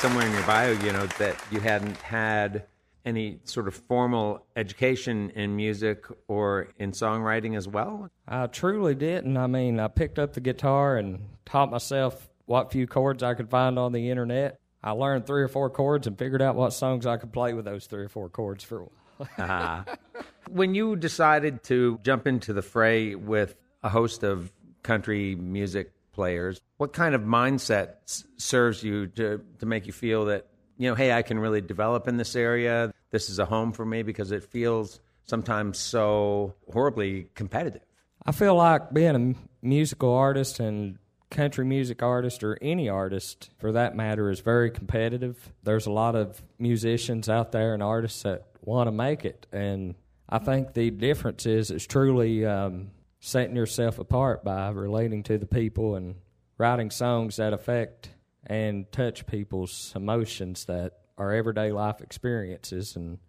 somewhere 0.01 0.25
in 0.25 0.33
your 0.33 0.41
bio, 0.47 0.71
you 0.71 0.91
know, 0.91 1.05
that 1.19 1.35
you 1.51 1.59
hadn't 1.59 1.95
had 1.97 2.65
any 3.05 3.37
sort 3.43 3.67
of 3.67 3.75
formal 3.75 4.43
education 4.55 5.29
in 5.35 5.55
music 5.55 6.07
or 6.27 6.69
in 6.79 6.91
songwriting 6.91 7.55
as 7.55 7.67
well? 7.67 8.09
I 8.27 8.47
truly 8.47 8.95
didn't. 8.95 9.37
I 9.37 9.45
mean, 9.45 9.79
I 9.79 9.89
picked 9.89 10.17
up 10.17 10.33
the 10.33 10.39
guitar 10.39 10.97
and 10.97 11.27
taught 11.45 11.69
myself 11.69 12.31
what 12.45 12.71
few 12.71 12.87
chords 12.87 13.21
I 13.21 13.35
could 13.35 13.51
find 13.51 13.77
on 13.77 13.91
the 13.91 14.09
internet. 14.09 14.59
I 14.83 14.89
learned 14.91 15.27
three 15.27 15.43
or 15.43 15.47
four 15.47 15.69
chords 15.69 16.07
and 16.07 16.17
figured 16.17 16.41
out 16.41 16.55
what 16.55 16.73
songs 16.73 17.05
I 17.05 17.17
could 17.17 17.31
play 17.31 17.53
with 17.53 17.65
those 17.65 17.85
three 17.85 18.05
or 18.05 18.09
four 18.09 18.27
chords 18.27 18.63
for 18.63 18.79
a 18.79 18.83
while. 18.85 19.29
uh-huh. 19.37 19.95
When 20.49 20.73
you 20.73 20.95
decided 20.95 21.61
to 21.65 21.99
jump 22.03 22.25
into 22.25 22.53
the 22.53 22.63
fray 22.63 23.13
with 23.13 23.55
a 23.83 23.89
host 23.89 24.23
of 24.23 24.51
country 24.81 25.35
music 25.35 25.91
players, 26.13 26.59
what 26.77 26.93
kind 26.93 27.15
of 27.15 27.21
mindset 27.21 27.95
s- 28.07 28.25
serves 28.37 28.83
you 28.83 29.07
to, 29.07 29.41
to 29.59 29.65
make 29.65 29.87
you 29.87 29.93
feel 29.93 30.25
that, 30.25 30.47
you 30.77 30.89
know, 30.89 30.95
hey, 30.95 31.11
I 31.11 31.21
can 31.21 31.39
really 31.39 31.61
develop 31.61 32.07
in 32.07 32.17
this 32.17 32.35
area? 32.35 32.93
This 33.11 33.29
is 33.29 33.39
a 33.39 33.45
home 33.45 33.71
for 33.71 33.85
me 33.85 34.03
because 34.03 34.31
it 34.31 34.43
feels 34.43 34.99
sometimes 35.25 35.77
so 35.77 36.53
horribly 36.71 37.27
competitive. 37.35 37.83
I 38.25 38.31
feel 38.31 38.55
like 38.55 38.93
being 38.93 39.15
a 39.15 39.65
musical 39.65 40.13
artist 40.13 40.59
and 40.59 40.97
country 41.31 41.65
music 41.65 42.03
artist 42.03 42.43
or 42.43 42.57
any 42.61 42.89
artist 42.89 43.49
for 43.57 43.71
that 43.71 43.95
matter 43.95 44.29
is 44.29 44.41
very 44.41 44.69
competitive. 44.69 45.53
There's 45.63 45.87
a 45.87 45.91
lot 45.91 46.15
of 46.15 46.41
musicians 46.59 47.29
out 47.29 47.51
there 47.51 47.73
and 47.73 47.81
artists 47.81 48.21
that 48.23 48.45
want 48.61 48.87
to 48.87 48.91
make 48.91 49.25
it, 49.25 49.47
and 49.51 49.95
I 50.29 50.39
think 50.39 50.73
the 50.73 50.91
difference 50.91 51.45
is 51.45 51.71
it's 51.71 51.87
truly 51.87 52.45
um, 52.45 52.91
setting 53.21 53.55
yourself 53.55 53.99
apart 53.99 54.43
by 54.43 54.69
relating 54.69 55.23
to 55.23 55.37
the 55.37 55.45
people 55.45 55.95
and 55.95 56.15
writing 56.57 56.89
songs 56.89 57.37
that 57.37 57.53
affect 57.53 58.09
and 58.45 58.91
touch 58.91 59.25
people's 59.25 59.93
emotions 59.95 60.65
that 60.65 60.93
are 61.17 61.31
everyday 61.31 61.71
life 61.71 62.01
experiences 62.01 62.95
and 62.95 63.19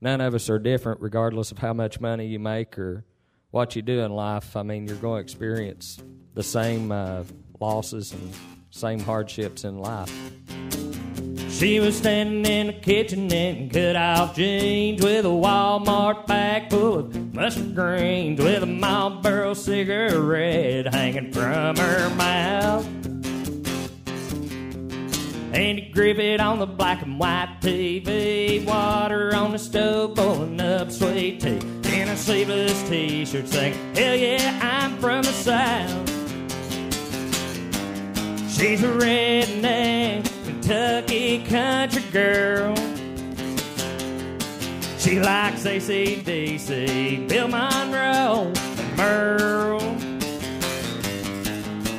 none 0.00 0.20
of 0.20 0.34
us 0.34 0.50
are 0.50 0.58
different 0.58 1.00
regardless 1.00 1.52
of 1.52 1.58
how 1.58 1.72
much 1.72 2.00
money 2.00 2.26
you 2.26 2.38
make 2.38 2.78
or 2.78 3.04
what 3.54 3.76
you 3.76 3.82
do 3.82 4.00
in 4.00 4.10
life, 4.10 4.56
I 4.56 4.64
mean, 4.64 4.88
you're 4.88 4.96
going 4.96 5.20
to 5.20 5.22
experience 5.22 6.02
the 6.34 6.42
same 6.42 6.90
uh, 6.90 7.22
losses 7.60 8.12
and 8.12 8.34
same 8.70 8.98
hardships 8.98 9.62
in 9.62 9.78
life. 9.78 10.12
She 11.64 11.80
was 11.80 11.96
standing 11.96 12.44
in 12.44 12.66
the 12.66 12.72
kitchen 12.74 13.32
in 13.32 13.70
cut 13.70 13.96
off 13.96 14.36
jeans 14.36 15.02
with 15.02 15.24
a 15.24 15.30
Walmart 15.30 16.26
bag 16.26 16.68
full 16.68 16.98
of 16.98 17.34
mustard 17.34 17.74
greens 17.74 18.38
with 18.38 18.62
a 18.62 18.66
Marlboro 18.66 19.54
cigarette 19.54 20.92
hanging 20.92 21.32
from 21.32 21.74
her 21.78 22.10
mouth. 22.16 22.84
Andy 25.54 25.90
Griffith 25.90 26.38
on 26.38 26.58
the 26.58 26.66
black 26.66 27.00
and 27.00 27.18
white 27.18 27.56
TV, 27.62 28.62
water 28.66 29.34
on 29.34 29.52
the 29.52 29.58
stove, 29.58 30.16
boiling 30.16 30.60
up 30.60 30.92
sweet 30.92 31.40
tea 31.40 31.60
in 31.98 32.08
a 32.10 32.16
sleeveless 32.18 32.86
t-shirt 32.90 33.48
saying, 33.48 33.94
Hell 33.96 34.16
yeah, 34.16 34.60
I'm 34.60 34.98
from 34.98 35.22
the 35.22 35.32
South. 35.32 36.10
She's 38.50 38.82
a 38.82 38.92
redneck, 38.92 40.33
Kentucky 40.64 41.44
country 41.44 42.02
girl. 42.10 42.74
She 44.96 45.20
likes 45.20 45.64
ACDC, 45.64 47.28
Bill 47.28 47.48
Monroe, 47.48 48.50
and 48.56 48.96
Merle. 48.96 49.80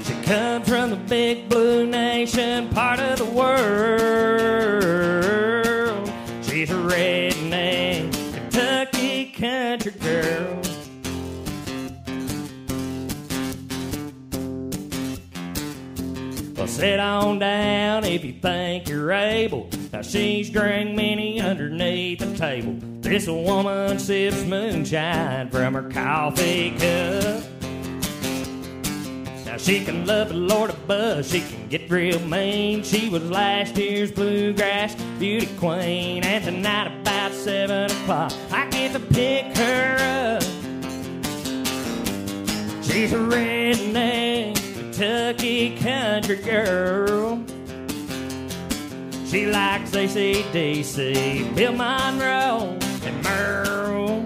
She 0.03 0.13
comes 0.23 0.67
from 0.67 0.89
the 0.89 0.99
big 1.07 1.47
blue 1.47 1.85
nation, 1.85 2.67
part 2.69 2.99
of 2.99 3.19
the 3.19 3.25
world. 3.25 4.04
If 18.15 18.23
you 18.23 18.31
think 18.31 18.87
you're 18.87 19.11
able. 19.11 19.69
Now 19.91 20.01
she's 20.01 20.49
drank 20.49 20.95
many 20.95 21.41
underneath 21.41 22.19
the 22.19 22.33
table. 22.37 22.77
This 23.01 23.27
woman 23.27 23.99
sips 23.99 24.43
moonshine 24.45 25.49
from 25.49 25.73
her 25.73 25.89
coffee 25.89 26.71
cup. 26.71 27.43
Now 29.45 29.57
she 29.57 29.83
can 29.83 30.05
love 30.05 30.29
the 30.29 30.35
Lord 30.35 30.69
above, 30.69 31.25
she 31.25 31.41
can 31.41 31.67
get 31.67 31.91
real 31.91 32.19
mean. 32.21 32.83
She 32.83 33.09
was 33.09 33.21
last 33.29 33.75
year's 33.75 34.11
bluegrass 34.11 34.95
beauty 35.19 35.49
queen, 35.57 36.23
and 36.23 36.43
tonight 36.43 37.01
about 37.01 37.33
seven 37.33 37.91
o'clock 37.91 38.31
I 38.49 38.69
get 38.69 38.93
to 38.93 38.99
pick 39.01 39.57
her 39.57 40.37
up. 40.37 40.43
She's 42.81 43.11
a 43.11 43.17
redneck 43.17 44.55
Kentucky 44.73 45.77
country 45.77 46.37
girl. 46.37 47.43
She 49.35 49.45
likes 49.47 49.91
ACDC, 49.91 51.53
Bill 51.57 51.73
Monroe, 51.73 52.79
and 53.03 53.21
Merle. 53.21 54.23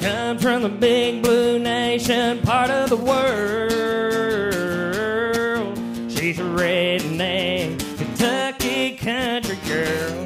Comes 0.00 0.40
from 0.40 0.62
the 0.62 0.68
big 0.68 1.20
blue 1.20 1.58
nation, 1.58 2.40
part 2.42 2.70
of 2.70 2.88
the 2.90 2.96
world. 2.96 3.72
She's 6.12 6.38
a 6.38 6.44
redneck 6.44 7.76
Kentucky 7.98 8.96
country 8.98 9.58
girl. 9.66 10.24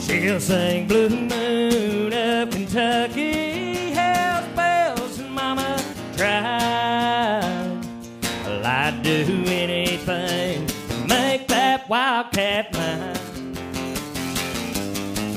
She'll 0.00 0.40
sing 0.40 0.88
Blue 0.88 1.10
Moon 1.10 2.14
of 2.14 2.48
Kentucky, 2.50 3.90
Hell's 3.90 4.46
Bells, 4.56 5.18
and 5.18 5.30
Mama 5.32 5.76
I'd 8.66 9.02
do 9.02 9.44
anything 9.46 9.83
wildcat 11.88 12.72
mine. 12.72 13.14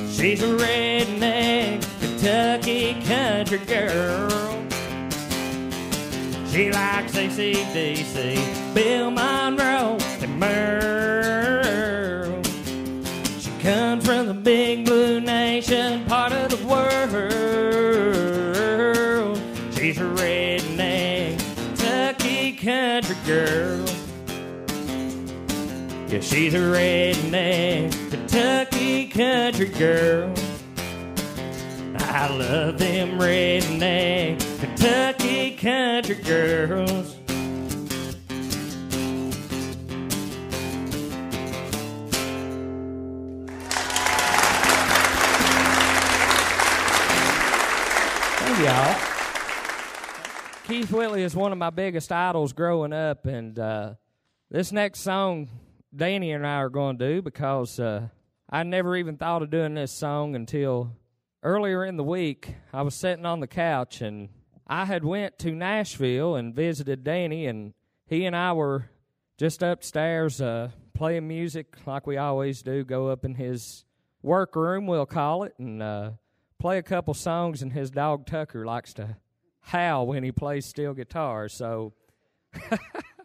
She's 0.10 0.41
a 0.41 0.57
redneck 0.57 1.81
Kentucky 1.99 2.95
country 3.05 3.60
girl. 3.60 4.29
She 6.49 6.71
likes 6.71 7.13
ACDC, 7.13 8.73
Bill 8.73 9.12
Monroe, 9.12 9.97
and 10.21 10.39
Merle. 10.39 12.41
She 13.39 13.51
comes 13.62 14.03
from 14.05 14.25
the 14.27 14.33
big 14.33 14.86
blue 14.86 15.19
nation, 15.21 16.05
part 16.05 16.31
of 16.31 16.49
the 16.49 16.65
world. 16.65 16.88
She's 19.75 19.97
a 19.99 20.01
redneck 20.01 21.38
Kentucky 21.55 22.53
country 22.53 23.15
girl. 23.25 23.76
Yeah, 26.09 26.21
she's 26.21 26.53
a 26.53 26.59
redneck 26.59 27.91
Kentucky 28.09 29.09
country 29.09 29.67
girl. 29.67 30.33
I 31.97 32.29
love 32.33 32.77
them 32.79 33.19
redneck 33.19 34.39
Kentucky 34.61 35.57
country 35.57 36.15
girls. 36.15 37.17
Y'all. 48.63 48.95
Keith 50.63 50.91
Whitley 50.91 51.23
is 51.23 51.35
one 51.35 51.51
of 51.51 51.57
my 51.57 51.69
biggest 51.69 52.11
idols 52.13 52.53
growing 52.53 52.93
up, 52.93 53.25
and 53.25 53.59
uh, 53.59 53.95
this 54.49 54.71
next 54.71 55.01
song 55.01 55.49
Danny 55.97 56.31
and 56.31 56.45
I 56.45 56.57
are 56.57 56.69
going 56.69 56.99
to 56.99 57.07
do 57.15 57.21
because 57.23 57.79
uh, 57.79 58.10
I 58.47 58.62
never 58.62 58.95
even 58.95 59.17
thought 59.17 59.41
of 59.41 59.49
doing 59.49 59.73
this 59.73 59.91
song 59.91 60.36
until 60.36 60.91
earlier 61.41 61.83
in 61.83 61.97
the 61.97 62.03
week. 62.03 62.53
I 62.71 62.83
was 62.83 62.93
sitting 62.93 63.25
on 63.25 63.39
the 63.39 63.47
couch 63.47 64.01
and 64.01 64.29
I 64.67 64.86
had 64.86 65.03
went 65.03 65.39
to 65.39 65.51
Nashville 65.51 66.36
and 66.36 66.53
visited 66.53 67.03
Danny, 67.03 67.47
and 67.47 67.73
he 68.05 68.25
and 68.25 68.36
I 68.36 68.53
were 68.53 68.91
just 69.39 69.63
upstairs 69.63 70.39
uh, 70.39 70.69
playing 70.93 71.27
music 71.27 71.77
like 71.88 72.05
we 72.05 72.17
always 72.17 72.62
do. 72.62 72.83
Go 72.83 73.07
up 73.07 73.25
in 73.25 73.33
his 73.33 73.83
workroom, 74.21 74.86
we'll 74.86 75.07
call 75.07 75.43
it, 75.43 75.53
and 75.57 75.81
uh, 75.81 76.12
play 76.60 76.77
a 76.77 76.83
couple 76.83 77.15
songs. 77.15 77.63
And 77.63 77.73
his 77.73 77.89
dog 77.89 78.27
Tucker 78.27 78.65
likes 78.65 78.93
to 78.95 79.17
howl 79.62 80.05
when 80.05 80.23
he 80.23 80.31
plays 80.31 80.67
steel 80.67 80.93
guitar, 80.93 81.49
so. 81.49 81.93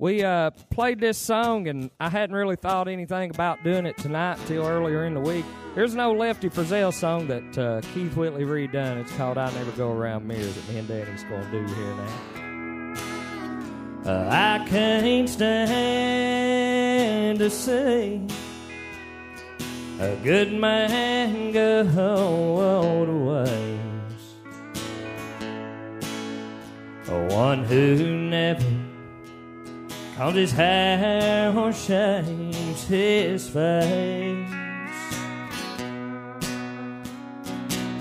we 0.00 0.24
uh, 0.24 0.50
played 0.70 0.98
this 0.98 1.18
song, 1.18 1.68
and 1.68 1.90
I 2.00 2.08
hadn't 2.08 2.34
really 2.34 2.56
thought 2.56 2.88
anything 2.88 3.28
about 3.30 3.62
doing 3.62 3.84
it 3.84 3.98
tonight 3.98 4.38
until 4.38 4.66
earlier 4.66 5.04
in 5.04 5.12
the 5.12 5.20
week. 5.20 5.44
Here's 5.74 5.92
an 5.92 6.00
old 6.00 6.16
Lefty 6.16 6.48
Frizzell 6.48 6.92
song 6.92 7.28
that 7.28 7.58
uh, 7.58 7.82
Keith 7.92 8.16
Whitley 8.16 8.44
redone. 8.44 8.98
It's 9.02 9.12
called 9.12 9.36
"I 9.36 9.52
Never 9.52 9.70
Go 9.72 9.92
Around 9.92 10.26
Mirrors" 10.26 10.54
that 10.54 10.68
me 10.70 10.78
and 10.78 10.88
Danny's 10.88 11.22
to 11.22 11.50
do 11.50 11.64
here 11.74 11.94
now. 11.94 12.08
Uh, 14.06 14.28
I 14.32 14.66
can't 14.66 15.28
stand 15.28 15.78
to 17.38 17.50
see 17.50 18.26
a 20.00 20.16
good 20.24 20.54
man 20.54 21.52
go 21.52 21.84
to 23.04 23.12
waste. 23.12 23.70
One 27.34 27.64
who 27.64 28.28
never 28.28 28.79
combs 30.20 30.36
his 30.36 30.52
hair 30.52 31.50
or 31.56 31.72
shaves 31.72 32.86
his 32.86 33.48
face. 33.48 34.50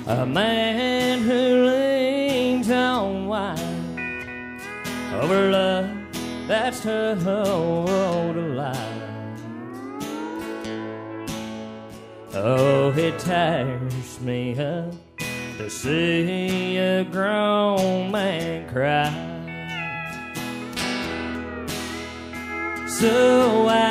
A 0.05 0.25
man 0.25 1.19
who 1.19 1.65
leans 1.69 2.69
on 2.69 3.25
wine 3.25 4.59
over 5.13 5.49
love 5.49 5.89
that's 6.45 6.81
told 6.81 7.87
a 7.87 8.47
lie. 8.53 8.75
Oh, 12.33 12.91
it 12.97 13.17
tires 13.17 14.19
me 14.19 14.59
up 14.59 14.93
to 15.57 15.69
see 15.69 16.75
a 16.75 17.05
grown 17.05 18.11
man 18.11 18.69
cry. 18.69 19.38
So 22.89 23.67
I 23.67 23.88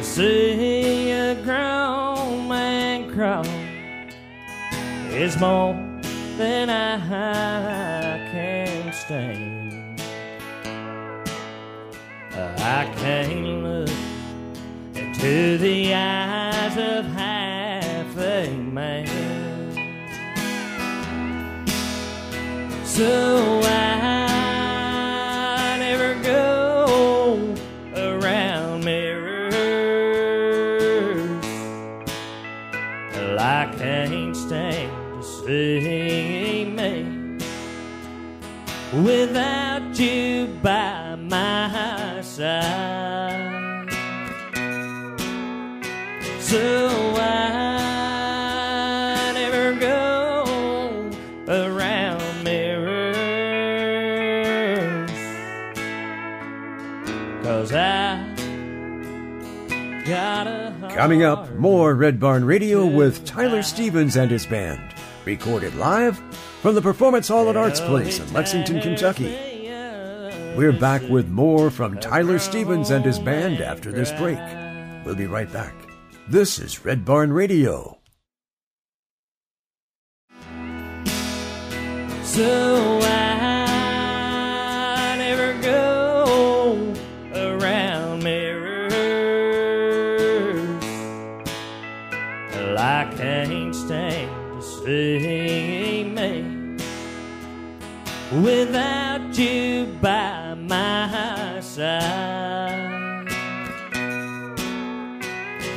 To 0.00 0.06
see 0.06 1.10
a 1.10 1.34
grown 1.44 2.48
man 2.48 3.12
cry 3.12 3.44
is 5.10 5.38
more 5.38 5.74
than 6.38 6.70
I 6.70 6.96
can 8.32 8.94
stand. 8.94 10.00
I 12.32 12.90
can't 12.96 13.62
look 13.62 13.90
into 14.94 15.58
the 15.58 15.92
eyes 15.92 16.76
of 16.78 17.04
half 17.12 18.16
a 18.16 18.56
man. 18.56 19.06
So 22.86 23.60
I 23.64 23.89
Coming 61.00 61.22
up, 61.22 61.50
more 61.54 61.94
Red 61.94 62.20
Barn 62.20 62.44
Radio 62.44 62.84
with 62.84 63.24
Tyler 63.24 63.62
Stevens 63.62 64.16
and 64.16 64.30
his 64.30 64.44
band. 64.44 64.94
Recorded 65.24 65.74
live 65.76 66.18
from 66.60 66.74
the 66.74 66.82
Performance 66.82 67.26
Hall 67.26 67.48
at 67.48 67.56
Arts 67.56 67.80
Place 67.80 68.20
in 68.20 68.30
Lexington, 68.34 68.82
Kentucky. 68.82 69.34
We're 70.54 70.78
back 70.78 71.00
with 71.08 71.30
more 71.30 71.70
from 71.70 71.98
Tyler 72.00 72.38
Stevens 72.38 72.90
and 72.90 73.02
his 73.02 73.18
band 73.18 73.62
after 73.62 73.90
this 73.90 74.12
break. 74.12 74.38
We'll 75.06 75.14
be 75.14 75.24
right 75.24 75.50
back. 75.50 75.72
This 76.28 76.58
is 76.58 76.84
Red 76.84 77.06
Barn 77.06 77.32
Radio. 77.32 77.96
So 82.24 82.99
without 98.32 99.36
you 99.36 99.86
by 100.00 100.54
my 100.54 101.58
side. 101.60 103.28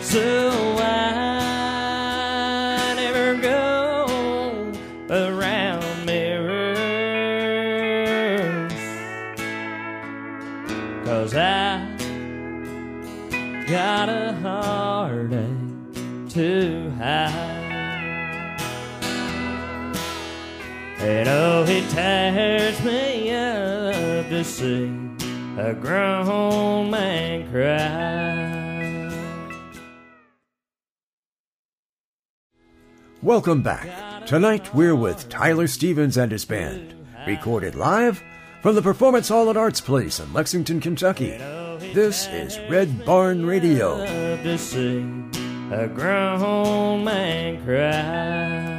So 0.02 0.76
I 0.78 2.94
never 2.96 3.36
go 3.42 4.72
around 5.10 6.06
mirrors. 6.06 6.74
Cause 11.06 11.36
I 11.36 11.80
got 13.68 14.10
a 14.10 14.34
heartache 14.44 15.48
to 16.30 16.92
hide. 17.00 17.62
And 21.00 21.28
oh, 21.28 21.66
it 21.68 21.98
up 21.98 22.23
to 24.44 24.50
see 24.50 24.92
a 25.58 25.74
grown 25.74 26.92
man 26.92 27.50
cry. 27.50 29.10
Welcome 33.22 33.62
back. 33.62 34.26
Tonight 34.26 34.74
we're 34.76 34.96
with 34.96 35.30
Tyler 35.30 35.68
Stevens 35.68 36.18
and 36.18 36.32
his 36.32 36.44
band. 36.44 36.94
Recorded 37.26 37.76
live 37.76 38.22
from 38.62 38.76
the 38.76 38.82
Performance 38.82 39.30
Hall 39.30 39.50
at 39.50 39.56
Arts 39.56 39.80
Place 39.80 40.20
in 40.20 40.34
Lexington, 40.34 40.82
Kentucky. 40.82 41.38
This 41.94 42.28
is 42.28 42.60
Red 42.70 43.06
Barn 43.06 43.46
Radio. 43.46 44.06
To 44.44 44.58
see 44.58 45.06
a 45.72 45.88
grown 45.88 47.06
man 47.06 47.64
cry. 47.64 48.73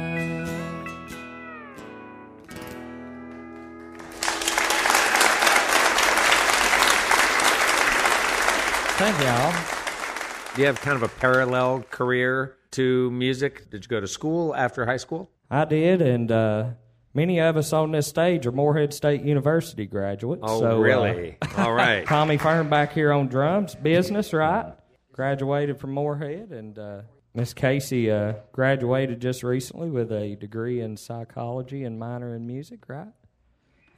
Thank 8.97 9.19
y'all. 9.19 10.55
Do 10.55 10.61
you 10.61 10.67
have 10.67 10.79
kind 10.79 10.95
of 10.95 11.03
a 11.03 11.09
parallel 11.09 11.83
career 11.91 12.55
to 12.71 13.11
music? 13.11 13.69
Did 13.69 13.83
you 13.83 13.89
go 13.89 13.99
to 13.99 14.07
school 14.07 14.55
after 14.55 14.85
high 14.85 14.95
school? 14.95 15.29
I 15.51 15.65
did, 15.65 16.01
and 16.01 16.31
uh, 16.31 16.69
many 17.13 17.41
of 17.41 17.57
us 17.57 17.73
on 17.73 17.91
this 17.91 18.07
stage 18.07 18.47
are 18.47 18.53
Morehead 18.53 18.93
State 18.93 19.21
University 19.21 19.85
graduates. 19.85 20.43
Oh, 20.45 20.61
so, 20.61 20.77
uh, 20.77 20.79
really? 20.79 21.37
All 21.57 21.73
right. 21.73 22.07
Tommy 22.07 22.37
Fern 22.37 22.69
back 22.69 22.93
here 22.93 23.11
on 23.11 23.27
drums, 23.27 23.75
business, 23.75 24.31
right? 24.31 24.73
Graduated 25.11 25.77
from 25.77 25.91
Morehead, 25.91 26.51
and 26.51 26.79
uh, 26.79 27.01
Miss 27.33 27.53
Casey 27.53 28.09
uh, 28.09 28.35
graduated 28.53 29.19
just 29.19 29.43
recently 29.43 29.89
with 29.89 30.09
a 30.13 30.37
degree 30.37 30.79
in 30.79 30.95
psychology 30.95 31.83
and 31.83 31.99
minor 31.99 32.33
in 32.33 32.47
music, 32.47 32.87
right? 32.87 33.11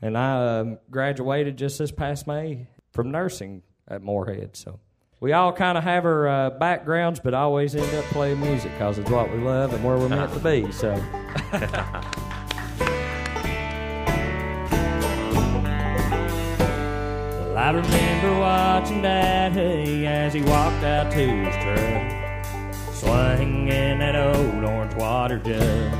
And 0.01 0.17
I 0.17 0.57
um, 0.57 0.79
graduated 0.89 1.55
just 1.55 1.77
this 1.77 1.91
past 1.91 2.25
May 2.25 2.65
from 2.93 3.11
nursing 3.11 3.61
at 3.87 4.01
Morehead. 4.01 4.57
So 4.57 4.79
we 5.19 5.33
all 5.33 5.51
kind 5.51 5.77
of 5.77 5.83
have 5.83 6.05
our 6.05 6.27
uh, 6.27 6.49
backgrounds, 6.51 7.19
but 7.19 7.33
always 7.33 7.75
end 7.75 7.93
up 7.95 8.05
playing 8.05 8.39
music 8.39 8.71
because 8.73 8.99
it's 8.99 9.09
what 9.09 9.31
we 9.31 9.39
love 9.39 9.73
and 9.73 9.83
where 9.83 9.97
we're 9.97 10.09
meant 10.09 10.33
to 10.33 10.39
be. 10.39 10.71
So. 10.71 10.95
Well, 17.57 17.57
I 17.57 17.71
remember 17.71 18.39
watching 18.39 19.01
Daddy 19.01 20.05
as 20.05 20.31
he 20.31 20.43
walked 20.43 20.83
out 20.83 21.11
to 21.11 21.17
his 21.17 21.55
truck, 21.55 22.93
swinging 22.93 23.97
that 23.97 24.15
old 24.15 24.63
orange 24.63 24.93
water 24.93 25.39
jug. 25.39 25.91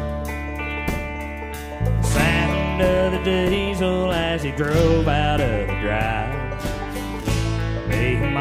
Sound 2.05 2.81
of 2.83 3.11
the 3.11 3.23
diesel 3.49 4.11
as 4.11 4.43
he 4.43 4.51
drove 4.51 5.07
out 5.07 5.41
of 5.41 5.67
the 5.67 5.79
drive. 5.81 6.27
Me 7.89 8.17
and 8.17 8.35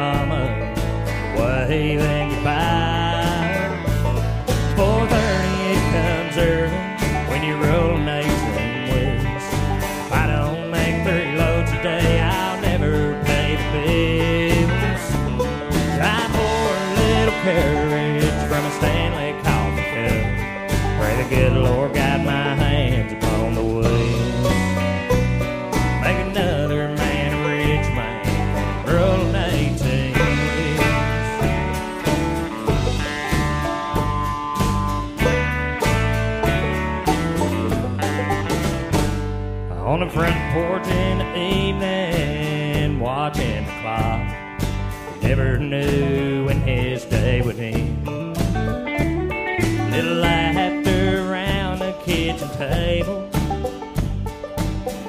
Mama 1.67 1.79
waving 1.79 2.29
goodbye. 2.29 3.67
4:30 4.77 5.73
it 5.73 5.83
comes 5.91 6.37
early 6.37 6.77
when 7.29 7.43
you 7.43 7.55
roll 7.57 7.95
an 7.95 8.07
18 8.07 8.83
wheels. 8.89 9.45
If 10.05 10.11
I 10.13 10.27
don't 10.27 10.71
make 10.71 10.95
three 11.05 11.35
loads 11.35 11.71
a 11.71 11.83
day, 11.83 12.21
I'll 12.21 12.61
never 12.61 13.21
pay 13.25 13.57
the 13.57 13.67
bills. 13.73 15.05
I 15.99 16.19
pour 16.37 16.69
a 16.83 16.89
little 17.01 17.37
courage 17.43 18.33
from 18.49 18.63
a 18.65 18.71
Stanley 18.79 19.31
coffee 19.43 19.87
cup. 19.93 20.23
Pray 20.99 21.13
the 21.21 21.27
good 21.35 21.53
Lord 21.53 21.93
guide 21.93 22.23
my 22.25 22.46
watching 43.27 43.65
the 43.65 43.71
clock. 43.81 44.21
Never 45.21 45.57
knew 45.57 46.45
when 46.45 46.61
his 46.61 47.03
day 47.05 47.41
would 47.41 47.59
end. 47.59 48.05
Little 49.91 50.15
laughter 50.15 51.29
around 51.29 51.79
the 51.79 51.93
kitchen 52.05 52.49
table. 52.57 53.29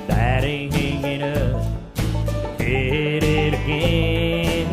Daddy 0.06 0.68
hanging 0.68 1.22
up, 1.22 1.62
hit 2.58 3.22
it 3.22 3.54
again. 3.54 4.68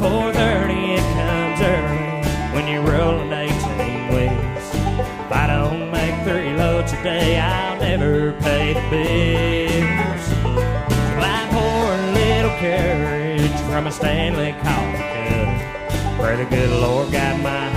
4:30 0.00 0.94
it 0.98 1.06
comes 1.18 1.60
early 1.60 2.22
when 2.54 2.68
you're 2.68 2.82
rolling 2.82 3.32
18 3.32 4.08
wheels. 4.12 4.66
If 5.24 5.32
I 5.32 5.46
don't 5.46 5.90
make 5.90 6.16
three 6.26 6.52
loads 6.54 6.92
a 6.92 7.02
day, 7.02 7.40
I'll 7.40 7.78
never 7.78 8.32
pay 8.40 8.74
the 8.74 8.82
bills. 8.90 9.31
From 13.82 13.88
a 13.88 13.92
Stanley 13.92 14.52
coffee 14.62 14.96
cup. 14.96 16.16
Pray 16.16 16.36
the 16.36 16.44
good 16.44 16.70
Lord 16.70 17.10
guide 17.10 17.42
my 17.42 17.71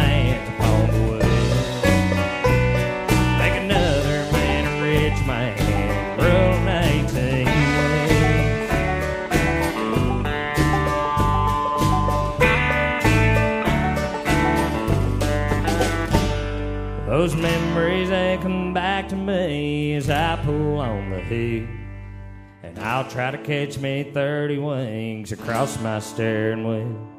I'll 22.95 23.03
try 23.03 23.29
to 23.29 23.37
catch 23.37 23.77
me 23.77 24.09
30 24.13 24.57
wings 24.57 25.33
across 25.33 25.77
my 25.81 25.99
steering 25.99 26.65
wheel. 26.65 27.09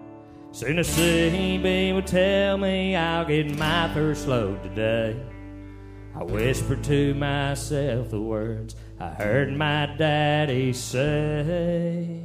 Soon 0.51 0.79
as 0.79 0.89
CB 0.89 1.95
would 1.95 2.07
tell 2.07 2.57
me 2.57 2.97
I'll 2.97 3.27
get 3.27 3.59
my 3.59 3.93
first 3.93 4.27
load 4.27 4.63
today. 4.63 5.21
I 6.15 6.25
whispered 6.25 6.83
to 6.85 7.13
myself 7.13 8.09
the 8.09 8.23
words 8.23 8.75
I 8.99 9.11
heard 9.11 9.55
my 9.55 9.95
daddy 9.99 10.73
say. 10.73 12.23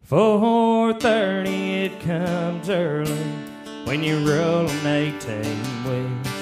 Four 0.00 0.92
thirty, 1.00 1.86
it 1.86 1.98
comes 2.02 2.70
early 2.70 3.32
when 3.82 4.04
you're 4.04 4.20
rolling 4.20 4.86
eighteen 4.86 5.58
wheels. 5.84 6.33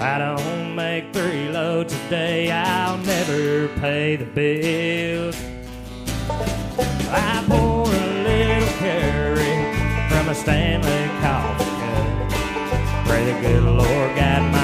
If 0.00 0.06
I 0.06 0.18
don't 0.18 0.74
make 0.74 1.12
three 1.12 1.50
loads 1.50 1.92
a 1.92 2.08
day, 2.08 2.50
I'll 2.50 2.96
never 2.96 3.68
pay 3.80 4.16
the 4.16 4.24
bills. 4.24 5.36
I 7.10 7.44
pour 7.46 7.84
a 7.84 8.24
little 8.24 8.68
courage 8.78 9.76
from 10.10 10.30
a 10.30 10.34
Stanley 10.34 11.06
coffee 11.20 11.64
cup. 11.82 13.06
Pray 13.06 13.30
the 13.30 13.38
good 13.42 13.62
Lord 13.62 14.16
guide 14.16 14.50
my 14.50 14.59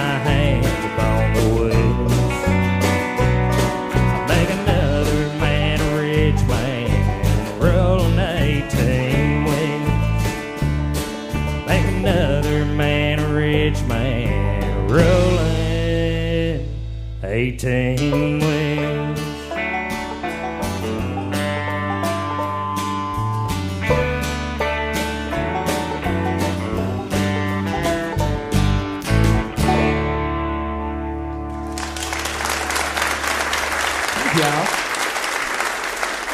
18 17.47 18.41
wheels. 18.41 19.37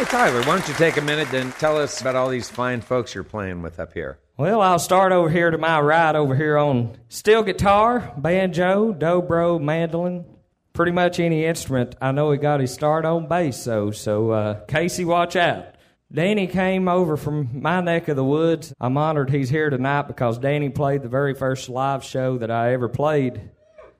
Hey, 0.02 0.08
Tyler, 0.08 0.40
why 0.40 0.56
don't 0.56 0.66
you 0.66 0.74
take 0.74 0.96
a 0.96 1.00
minute 1.00 1.32
and 1.32 1.52
tell 1.52 1.76
us 1.76 2.00
about 2.00 2.16
all 2.16 2.28
these 2.28 2.48
fine 2.48 2.80
folks 2.80 3.14
you're 3.14 3.22
playing 3.22 3.62
with 3.62 3.78
up 3.78 3.92
here? 3.92 4.18
Well, 4.36 4.60
I'll 4.60 4.80
start 4.80 5.12
over 5.12 5.28
here 5.30 5.50
to 5.50 5.58
my 5.58 5.80
right, 5.80 6.16
over 6.16 6.34
here 6.34 6.58
on 6.58 6.96
steel 7.08 7.44
guitar, 7.44 8.12
banjo, 8.16 8.94
dobro, 8.94 9.60
mandolin, 9.60 10.24
pretty 10.72 10.92
much 10.92 11.20
any 11.20 11.44
instrument. 11.44 11.94
I 12.00 12.12
know 12.12 12.30
he 12.30 12.38
got 12.38 12.60
his 12.60 12.72
start 12.72 13.04
on 13.04 13.28
bass, 13.28 13.62
so 13.62 13.90
so 13.90 14.30
uh, 14.30 14.64
Casey, 14.66 15.04
watch 15.04 15.36
out. 15.36 15.66
Danny 16.12 16.46
came 16.46 16.88
over 16.88 17.16
from 17.16 17.62
my 17.62 17.80
neck 17.80 18.08
of 18.08 18.16
the 18.16 18.24
woods. 18.24 18.74
I'm 18.78 18.98
honored 18.98 19.30
he's 19.30 19.48
here 19.48 19.70
tonight 19.70 20.02
because 20.02 20.38
Danny 20.38 20.68
played 20.68 21.02
the 21.02 21.08
very 21.08 21.32
first 21.34 21.70
live 21.70 22.04
show 22.04 22.36
that 22.38 22.50
I 22.50 22.74
ever 22.74 22.88
played. 22.88 23.50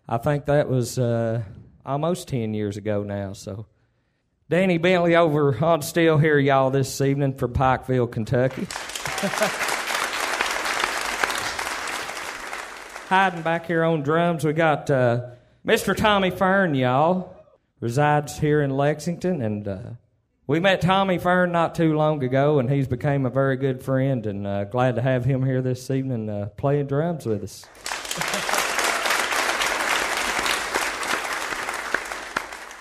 I 0.07 0.19
think 0.19 0.45
that 0.45 0.69
was 0.69 0.99
uh, 0.99 1.43
almost 1.87 2.29
10 2.29 2.53
years 2.53 2.77
ago 2.77 3.03
now, 3.03 3.33
so. 3.33 3.67
Danny 4.51 4.77
Bentley 4.77 5.17
over 5.17 5.57
on 5.65 5.81
steel 5.81 6.19
here, 6.19 6.39
y'all, 6.39 6.69
this 6.71 7.01
evening 7.01 7.33
from 7.33 7.55
Pikeville, 7.55 8.13
Kentucky. 8.13 8.67
Hiding 13.09 13.41
back 13.41 13.65
here 13.65 13.85
on 13.85 14.03
drums, 14.03 14.45
we 14.45 14.53
got 14.53 14.91
uh, 14.91 15.31
Mr. 15.65 15.97
Tommy 15.97 16.31
Fern, 16.31 16.75
y'all. 16.75 17.37
resides 17.79 18.37
here 18.37 18.63
in 18.63 18.71
Lexington, 18.71 19.41
and 19.41 19.69
uh, 19.69 19.79
we 20.49 20.59
met 20.59 20.81
Tommy 20.81 21.19
Fern 21.19 21.53
not 21.53 21.77
too 21.77 21.95
long 21.95 22.25
ago, 22.25 22.59
and 22.59 22.69
he's 22.69 22.89
became 22.89 23.25
a 23.27 23.31
very 23.31 23.57
good 23.57 23.81
friend, 23.81 24.27
and 24.27 24.45
uh, 24.45 24.65
glad 24.65 24.97
to 24.97 25.03
have 25.03 25.25
him 25.25 25.47
here 25.47 25.63
this 25.63 25.89
evening 25.89 26.29
uh, 26.29 26.47
playing 26.57 26.89
drums 26.89 27.27
with 27.27 27.45
us. 27.45 27.65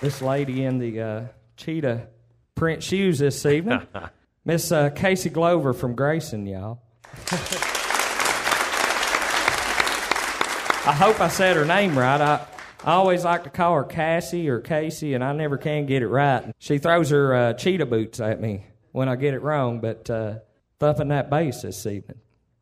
this 0.00 0.20
lady 0.20 0.64
in 0.64 0.78
the 0.78 1.00
uh, 1.00 1.22
cheetah 1.56 2.08
print 2.56 2.82
shoes 2.82 3.20
this 3.20 3.46
evening, 3.46 3.86
Miss 4.44 4.72
uh, 4.72 4.90
Casey 4.90 5.30
Glover 5.30 5.72
from 5.72 5.94
Grayson, 5.94 6.46
y'all. 6.46 6.82
I 10.84 10.92
hope 10.92 11.20
I 11.20 11.28
said 11.28 11.54
her 11.54 11.64
name 11.64 11.96
right. 11.96 12.20
I, 12.20 12.44
I 12.84 12.94
always 12.94 13.24
like 13.24 13.44
to 13.44 13.50
call 13.50 13.74
her 13.76 13.84
Cassie 13.84 14.48
or 14.48 14.58
Casey, 14.60 15.14
and 15.14 15.22
I 15.22 15.32
never 15.32 15.56
can 15.56 15.86
get 15.86 16.02
it 16.02 16.08
right. 16.08 16.52
She 16.58 16.78
throws 16.78 17.10
her 17.10 17.34
uh, 17.34 17.52
cheetah 17.52 17.86
boots 17.86 18.18
at 18.18 18.40
me 18.40 18.66
when 18.90 19.08
I 19.08 19.14
get 19.14 19.34
it 19.34 19.42
wrong, 19.42 19.80
but 19.80 20.10
uh, 20.10 20.40
thumping 20.80 21.08
that 21.08 21.30
bass 21.30 21.62
this 21.62 21.86
evening. 21.86 22.18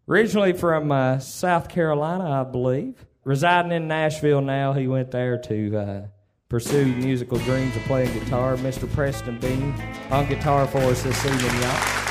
Originally 0.06 0.52
from 0.52 0.92
uh, 0.92 1.20
South 1.20 1.68
Carolina, 1.70 2.42
I 2.42 2.44
believe. 2.44 3.06
Residing 3.24 3.72
in 3.72 3.88
Nashville 3.88 4.42
now, 4.42 4.74
he 4.74 4.88
went 4.88 5.10
there 5.10 5.38
to 5.38 5.76
uh, 5.76 6.06
pursue 6.50 6.84
musical 6.84 7.38
dreams 7.38 7.74
of 7.76 7.82
playing 7.84 8.12
guitar. 8.18 8.56
Mr. 8.56 8.92
Preston 8.92 9.38
Bean 9.38 9.72
on 10.10 10.26
guitar 10.26 10.66
for 10.66 10.78
us 10.78 11.02
this 11.02 11.24
evening, 11.24 11.62
y'all. 11.62 12.09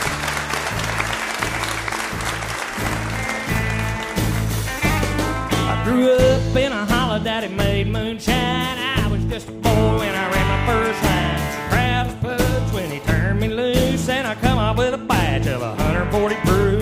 Made 7.83 7.93
moonshine. 7.93 8.77
I 8.77 9.07
was 9.09 9.23
just 9.25 9.47
a 9.47 9.51
boy 9.51 9.97
when 9.99 10.13
I 10.13 10.31
ran 10.31 10.47
my 10.47 10.61
first 10.67 11.03
line. 11.03 11.69
Proud 11.69 12.07
as 12.07 12.15
puds 12.15 12.73
when 12.73 12.91
he 12.91 12.99
turned 12.99 13.39
me 13.39 13.47
loose, 13.47 14.09
and 14.09 14.27
I 14.27 14.35
come 14.35 14.57
up 14.57 14.77
with 14.77 14.93
a 14.93 14.97
badge 14.97 15.47
of 15.47 15.61
140 15.61 16.35
proof. 16.35 16.81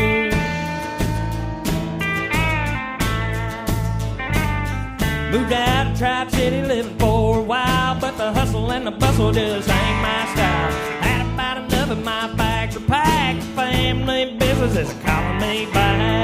Moved 5.32 5.54
out 5.54 5.88
of 5.92 5.98
Tribe 5.98 6.32
City 6.32 6.62
living 6.64 6.98
for 6.98 7.40
a 7.40 7.44
while, 7.44 8.00
but 8.00 8.18
the 8.18 8.32
hustle 8.32 8.72
and 8.72 8.88
the 8.88 8.92
bustle 8.92 9.32
just 9.32 9.70
ain't 9.70 10.02
my 10.02 10.28
style. 10.34 10.72
Had 11.02 11.22
about 11.34 11.58
enough 11.58 11.92
of 11.92 12.04
my 12.04 12.34
bags 12.34 12.76
are 12.76 12.82
packed. 12.82 13.44
Family 13.56 14.36
business 14.40 14.76
is 14.78 14.94
calling 15.04 15.40
me 15.42 15.66
back. 15.74 16.17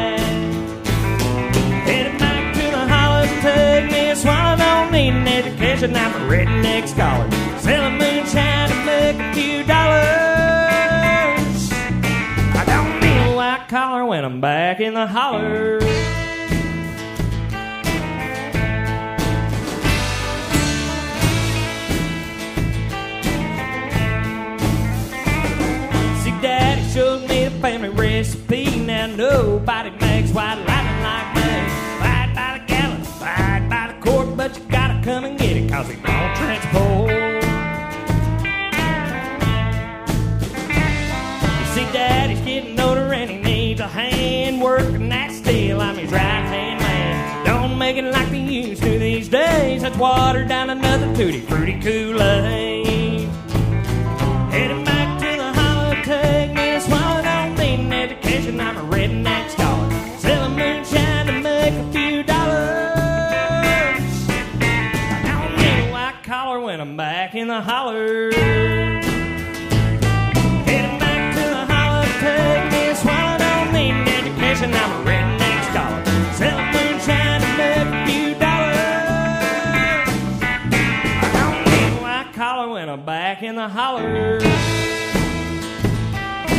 Need 4.93 5.09
an 5.09 5.27
education, 5.27 5.93
I'm 5.95 6.13
a 6.13 6.19
redneck 6.31 6.87
scholar. 6.87 7.27
Selling 7.59 7.97
moonshine 7.97 8.69
to 8.69 8.75
make 8.85 9.19
a 9.19 9.33
few 9.33 9.63
dollars. 9.63 10.03
I 12.55 12.63
don't 12.67 12.99
need 13.01 13.33
a 13.33 13.35
white 13.35 13.65
collar 13.69 14.05
when 14.05 14.23
I'm 14.23 14.39
back 14.39 14.79
in 14.79 14.93
the 14.93 15.07
holler. 15.07 15.81
See, 26.21 26.31
Daddy 26.41 26.83
showed 26.93 27.27
me 27.27 27.45
the 27.45 27.51
family 27.61 27.89
recipe. 27.89 28.79
Now 28.79 29.07
nobody 29.07 29.89
tutti 51.13 51.41
fruity 51.41 51.77
Kool-Aid. 51.77 52.62
Back 83.63 83.63
in 83.63 83.63
the 83.63 83.69
holler. 83.81 84.39
Back 86.09 86.49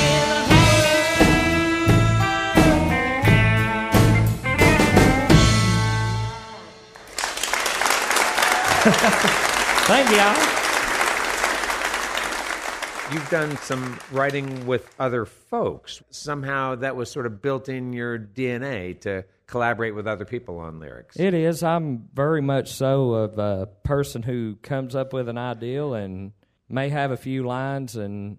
in 0.00 0.28
the 0.28 0.40
Thank 9.86 10.10
y'all. 10.10 10.34
You've 13.12 13.28
done 13.30 13.56
some 13.58 14.00
writing 14.10 14.66
with 14.66 14.88
other 14.98 15.26
folks. 15.26 16.02
Somehow 16.10 16.74
that 16.76 16.96
was 16.96 17.10
sort 17.10 17.26
of 17.26 17.42
built 17.42 17.68
in 17.68 17.92
your 17.92 18.18
DNA 18.18 18.98
to 19.00 19.26
collaborate 19.46 19.94
with 19.94 20.06
other 20.06 20.24
people 20.24 20.58
on 20.58 20.80
lyrics. 20.80 21.18
It 21.18 21.34
is. 21.34 21.62
I'm 21.62 22.08
very 22.14 22.40
much 22.40 22.72
so 22.72 23.12
of 23.12 23.38
a 23.38 23.68
person 23.82 24.22
who 24.22 24.56
comes 24.56 24.94
up 24.94 25.12
with 25.12 25.28
an 25.28 25.38
ideal 25.38 25.94
and 25.94 26.32
may 26.68 26.88
have 26.88 27.10
a 27.10 27.16
few 27.16 27.44
lines 27.44 27.96
and 27.96 28.38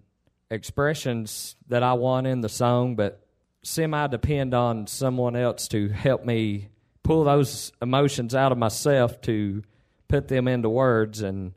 expressions 0.50 1.56
that 1.68 1.82
I 1.82 1.94
want 1.94 2.26
in 2.26 2.40
the 2.40 2.48
song, 2.48 2.96
but 2.96 3.26
semi 3.62 4.06
depend 4.08 4.54
on 4.54 4.86
someone 4.86 5.36
else 5.36 5.68
to 5.68 5.88
help 5.88 6.24
me 6.24 6.68
pull 7.02 7.24
those 7.24 7.72
emotions 7.80 8.34
out 8.34 8.52
of 8.52 8.58
myself 8.58 9.20
to 9.22 9.62
put 10.08 10.28
them 10.28 10.48
into 10.48 10.68
words. 10.68 11.22
And 11.22 11.52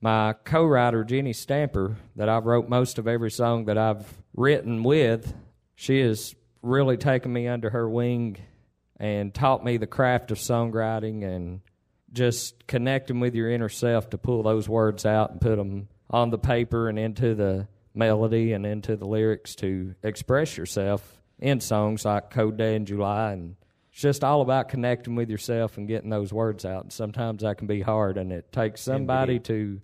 my 0.00 0.34
co 0.44 0.64
writer, 0.64 1.04
Jenny 1.04 1.32
Stamper, 1.32 1.96
that 2.16 2.28
I've 2.28 2.46
wrote 2.46 2.68
most 2.68 2.98
of 2.98 3.08
every 3.08 3.30
song 3.30 3.66
that 3.66 3.78
I've 3.78 4.06
written 4.34 4.82
with, 4.82 5.34
she 5.74 6.00
has 6.00 6.34
really 6.62 6.96
taken 6.96 7.32
me 7.32 7.48
under 7.48 7.70
her 7.70 7.88
wing 7.88 8.38
and 9.02 9.34
taught 9.34 9.64
me 9.64 9.78
the 9.78 9.86
craft 9.86 10.30
of 10.30 10.38
songwriting 10.38 11.24
and 11.24 11.60
just 12.12 12.68
connecting 12.68 13.18
with 13.18 13.34
your 13.34 13.50
inner 13.50 13.68
self 13.68 14.08
to 14.10 14.16
pull 14.16 14.44
those 14.44 14.68
words 14.68 15.04
out 15.04 15.32
and 15.32 15.40
put 15.40 15.56
them 15.56 15.88
on 16.08 16.30
the 16.30 16.38
paper 16.38 16.88
and 16.88 17.00
into 17.00 17.34
the 17.34 17.66
melody 17.94 18.52
and 18.52 18.64
into 18.64 18.96
the 18.96 19.04
lyrics 19.04 19.56
to 19.56 19.96
express 20.04 20.56
yourself 20.56 21.20
in 21.40 21.58
songs 21.58 22.04
like 22.04 22.30
Cold 22.30 22.56
Day 22.56 22.76
in 22.76 22.86
July 22.86 23.32
and 23.32 23.56
it's 23.90 24.00
just 24.00 24.22
all 24.22 24.40
about 24.40 24.68
connecting 24.68 25.16
with 25.16 25.28
yourself 25.28 25.76
and 25.76 25.88
getting 25.88 26.08
those 26.08 26.32
words 26.32 26.64
out. 26.64 26.84
And 26.84 26.92
sometimes 26.92 27.42
that 27.42 27.58
can 27.58 27.66
be 27.66 27.82
hard 27.82 28.16
and 28.16 28.32
it 28.32 28.52
takes 28.52 28.80
somebody 28.80 29.34
Indeed. 29.34 29.44
to 29.46 29.80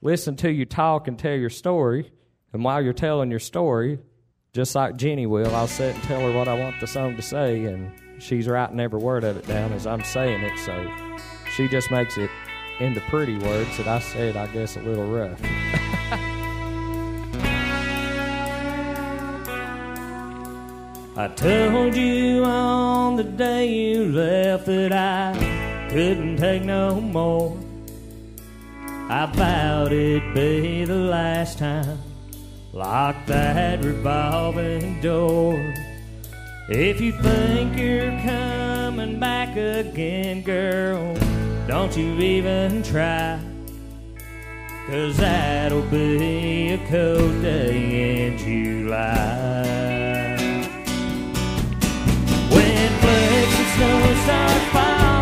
listen 0.00 0.36
to 0.36 0.50
you 0.50 0.64
talk 0.64 1.06
and 1.06 1.18
tell 1.18 1.36
your 1.36 1.50
story. 1.50 2.10
And 2.52 2.64
while 2.64 2.82
you're 2.82 2.94
telling 2.94 3.30
your 3.30 3.40
story, 3.40 3.98
just 4.54 4.74
like 4.74 4.96
Jenny 4.96 5.26
will, 5.26 5.54
I'll 5.54 5.68
sit 5.68 5.94
and 5.94 6.02
tell 6.04 6.20
her 6.20 6.32
what 6.36 6.48
I 6.48 6.58
want 6.58 6.80
the 6.80 6.86
song 6.86 7.14
to 7.14 7.22
say, 7.22 7.64
and 7.66 7.92
she's 8.18 8.48
writing 8.48 8.80
every 8.80 9.00
word 9.00 9.24
of 9.24 9.36
it 9.36 9.46
down 9.46 9.72
as 9.72 9.86
I'm 9.86 10.02
saying 10.04 10.42
it. 10.42 10.58
So 10.58 10.90
she 11.54 11.68
just 11.68 11.90
makes 11.90 12.16
it 12.18 12.30
into 12.80 13.00
pretty 13.02 13.38
words 13.38 13.76
that 13.76 13.86
I 13.86 14.00
said, 14.00 14.36
I 14.36 14.46
guess, 14.48 14.76
a 14.76 14.80
little 14.80 15.06
rough. 15.06 15.40
I 21.16 21.28
told 21.28 21.94
you 21.94 22.42
on 22.44 23.14
the 23.14 23.22
day 23.22 23.68
you 23.72 24.06
left 24.06 24.66
that 24.66 24.92
I 24.92 25.88
couldn't 25.88 26.38
take 26.38 26.64
no 26.64 27.00
more. 27.00 27.56
I 29.08 29.26
vowed 29.26 29.92
it'd 29.92 30.34
be 30.34 30.84
the 30.84 30.96
last 30.96 31.58
time. 31.58 32.00
Lock 32.72 33.14
that 33.26 33.84
revolving 33.84 35.00
door. 35.00 35.54
If 36.66 36.98
you 36.98 37.12
think 37.12 37.76
you're 37.76 38.18
coming 38.22 39.20
back 39.20 39.54
again, 39.54 40.40
girl, 40.40 41.14
don't 41.68 41.94
you 41.94 42.18
even 42.18 42.82
try. 42.82 43.38
Cause 44.86 45.18
that'll 45.18 45.82
be 45.82 46.72
a 46.72 46.78
cold 46.88 47.42
day 47.42 48.28
in 48.28 48.38
July. 48.38 49.66
When 52.48 52.90
flakes 53.00 53.60
of 53.60 53.66
snow 53.76 54.14
start 54.24 54.62
falling 54.72 55.13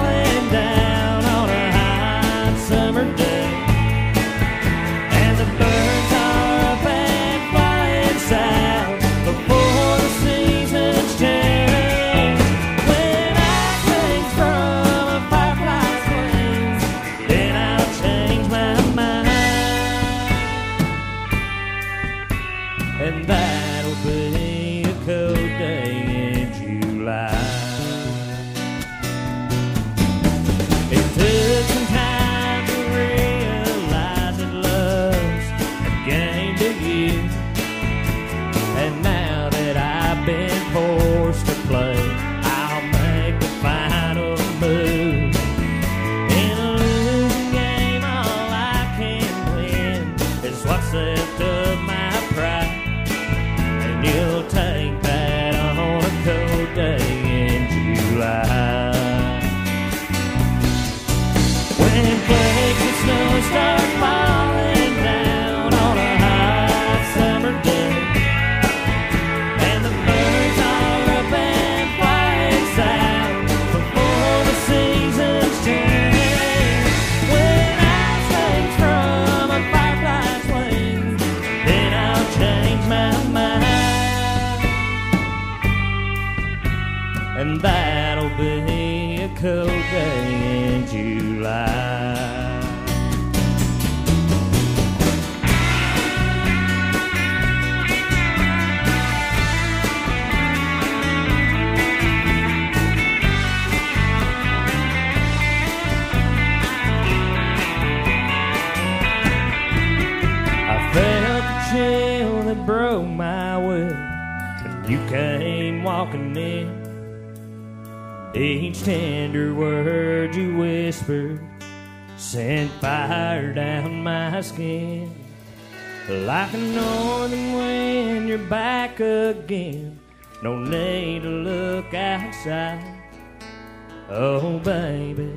Oh, 134.09 134.59
baby, 134.59 135.33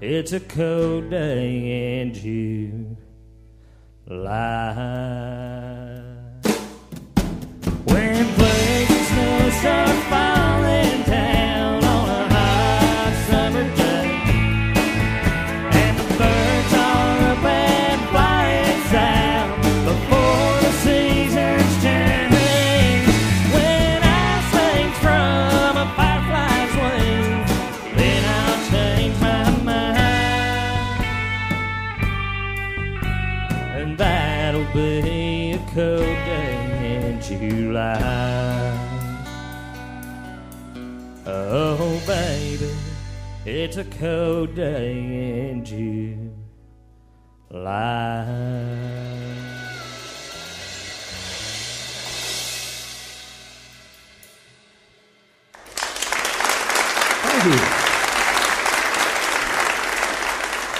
it's 0.00 0.32
a 0.32 0.40
cold 0.40 1.10
day 1.10 2.00
in 2.00 2.14
June 2.14 2.96
it's 43.68 43.76
a 43.76 43.84
cold 43.98 44.54
day 44.54 45.50
in 45.50 45.62
July. 45.62 46.32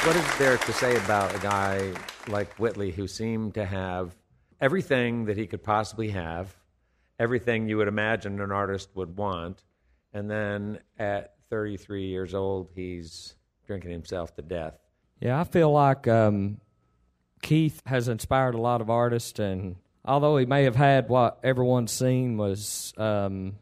What 0.02 0.16
is 0.16 0.38
there 0.38 0.56
to 0.56 0.72
say 0.72 0.96
about 0.96 1.34
a 1.34 1.38
guy 1.40 1.92
like 2.26 2.54
Whitley 2.54 2.90
who 2.90 3.06
seemed 3.06 3.52
to 3.52 3.66
have 3.66 4.16
everything 4.62 5.26
that 5.26 5.36
he 5.36 5.46
could 5.46 5.62
possibly 5.62 6.08
have, 6.08 6.56
everything 7.18 7.68
you 7.68 7.76
would 7.76 7.88
imagine 7.88 8.40
an 8.40 8.50
artist 8.50 8.88
would 8.94 9.18
want, 9.18 9.62
and 10.14 10.30
then 10.30 10.78
at 10.98 11.34
33 11.50 12.06
years 12.06 12.34
old, 12.34 12.70
he's 12.74 13.34
drinking 13.66 13.90
himself 13.90 14.34
to 14.36 14.42
death? 14.42 14.74
Yeah, 15.20 15.40
I 15.40 15.44
feel 15.44 15.70
like 15.70 16.06
um, 16.06 16.60
Keith 17.42 17.82
has 17.86 18.08
inspired 18.08 18.54
a 18.54 18.60
lot 18.60 18.80
of 18.80 18.90
artists, 18.90 19.38
and 19.38 19.76
although 20.04 20.36
he 20.36 20.46
may 20.46 20.64
have 20.64 20.76
had 20.76 21.08
what 21.08 21.38
everyone's 21.42 21.92
seen 21.92 22.36
was 22.36 22.92
um, 22.96 23.56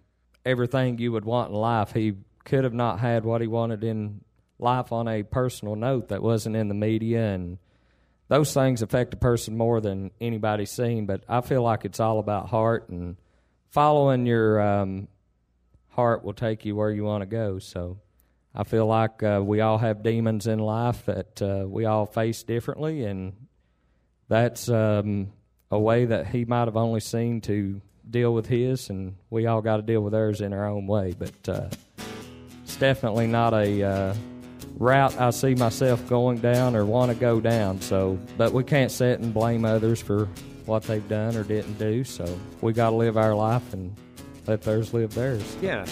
everything 0.45 0.99
you 0.99 1.13
would 1.13 1.25
want 1.25 1.51
in 1.51 1.57
life, 1.57 1.93
he 1.93 2.15
could 2.45 2.65
have 2.65 2.75
not 2.75 3.01
had 3.01 3.25
what 3.25 3.41
he 3.41 3.47
wanted 3.47 3.83
in 3.83 4.21
life 4.59 4.93
on 4.93 5.09
a 5.09 5.23
personal 5.23 5.77
note 5.77 6.09
that 6.09 6.23
wasn't 6.23 6.57
in 6.57 6.69
the 6.69 6.75
media, 6.75 7.33
and 7.35 7.59
those 8.29 8.53
things 8.53 8.83
affect 8.83 9.15
a 9.15 9.19
person 9.19 9.57
more 9.57 9.81
than 9.81 10.11
anybody's 10.21 10.71
seen. 10.71 11.07
But 11.07 11.25
I 11.29 11.41
feel 11.41 11.63
like 11.63 11.85
it's 11.85 12.01
all 12.01 12.19
about 12.19 12.49
heart, 12.49 12.89
and 12.89 13.17
following 13.71 14.27
your 14.27 14.61
um, 14.61 15.09
heart 15.97 16.25
will 16.25 16.35
take 16.35 16.65
you 16.65 16.77
where 16.77 16.91
you 16.91 17.05
want 17.05 17.23
to 17.23 17.27
go. 17.27 17.59
So. 17.59 17.99
I 18.59 18.65
feel 18.65 18.87
like 18.87 19.23
uh, 19.23 19.43
we 19.45 19.61
all 19.61 19.77
have 19.77 20.03
demons 20.03 20.47
in 20.47 20.59
life 20.59 21.05
that 21.05 21.43
uh, 21.43 21.67
we 21.69 21.85
all 21.85 22.07
face 22.07 22.43
differently, 22.43 23.05
and 23.05 23.35
that's 24.29 24.71
um, 24.71 25.31
a 25.71 25.79
way 25.79 26.07
that 26.07 26.29
he 26.29 26.47
might 26.47 26.65
have 26.65 26.77
only 26.77 27.01
seen 27.01 27.43
to 27.43 27.83
deal 28.09 28.33
with 28.33 28.47
his, 28.47 28.89
and 28.89 29.17
we 29.29 29.47
all 29.47 29.61
got 29.61 29.77
to 29.77 29.83
deal 29.83 30.01
with 30.01 30.15
ours 30.15 30.41
in 30.41 30.55
our 30.55 30.67
own 30.67 30.87
way. 30.87 31.15
But 31.19 31.49
uh, 31.49 31.69
it's 32.63 32.77
definitely 32.77 33.27
not 33.27 33.53
a 33.53 33.83
uh, 33.83 34.15
route 34.79 35.21
I 35.21 35.31
see 35.31 35.55
myself 35.55 36.09
going 36.09 36.39
down 36.39 36.77
or 36.77 36.87
want 36.87 37.13
to 37.13 37.19
go 37.19 37.41
down. 37.41 37.83
So, 37.83 38.19
but 38.39 38.53
we 38.53 38.65
can't 38.65 38.91
sit 38.91 39.21
and 39.21 39.35
blame 39.35 39.67
others 39.67 40.01
for 40.01 40.31
what 40.65 40.85
they've 40.85 41.07
done 41.09 41.37
or 41.37 41.45
didn't 41.45 41.79
do. 41.79 42.05
So 42.05 42.41
we 42.63 42.73
got 42.73 42.91
to 42.91 42.97
live 42.97 43.17
our 43.19 43.35
life 43.35 43.73
and 43.73 43.95
let 44.47 44.63
theirs 44.63 44.95
live 44.95 45.15
theirs. 45.15 45.57
Yeah. 45.61 45.87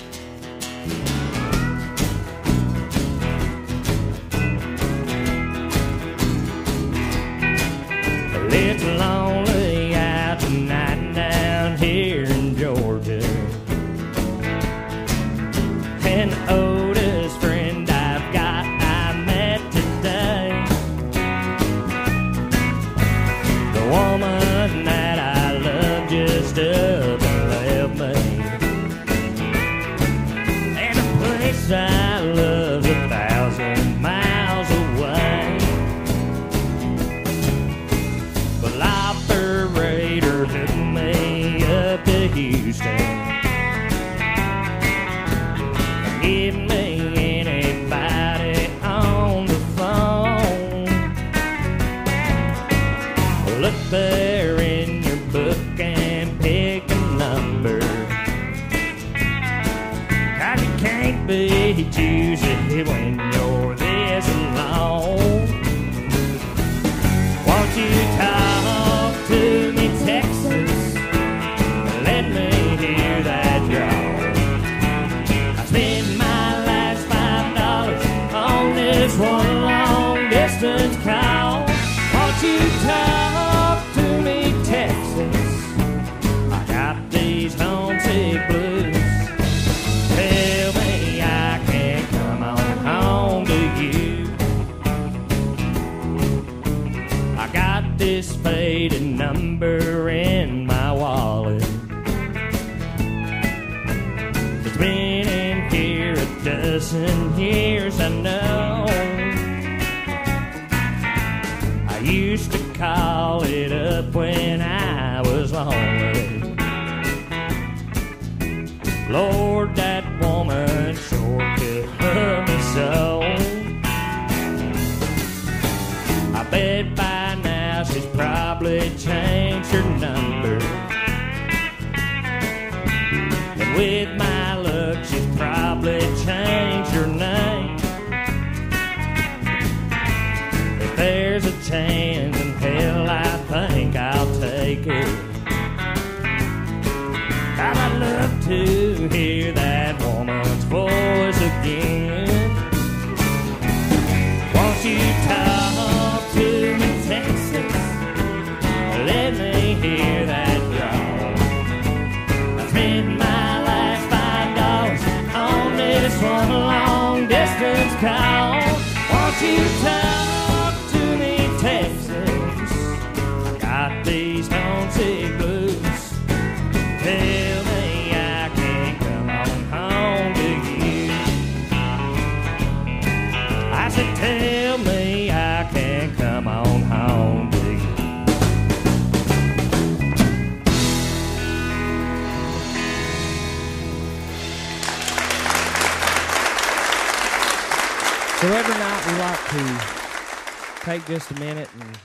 Take 200.94 201.06
just 201.06 201.32
a 201.32 201.40
minute 201.40 201.68
and 201.80 201.98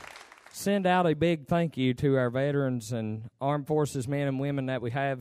send 0.52 0.88
out 0.88 1.06
a 1.06 1.14
big 1.14 1.46
thank 1.46 1.78
you 1.78 1.94
to 1.94 2.18
our 2.18 2.32
veterans 2.32 2.92
and 2.92 3.30
armed 3.40 3.68
forces 3.68 4.08
men 4.08 4.28
and 4.28 4.40
women 4.40 4.66
that 4.66 4.82
we 4.82 4.90
have 4.90 5.20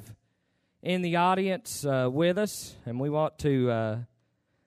in 0.83 1.03
the 1.03 1.17
audience 1.17 1.85
uh, 1.85 2.09
with 2.11 2.39
us, 2.39 2.77
and 2.87 2.99
we 2.99 3.11
want 3.11 3.39
to 3.39 3.71
uh, 3.71 3.99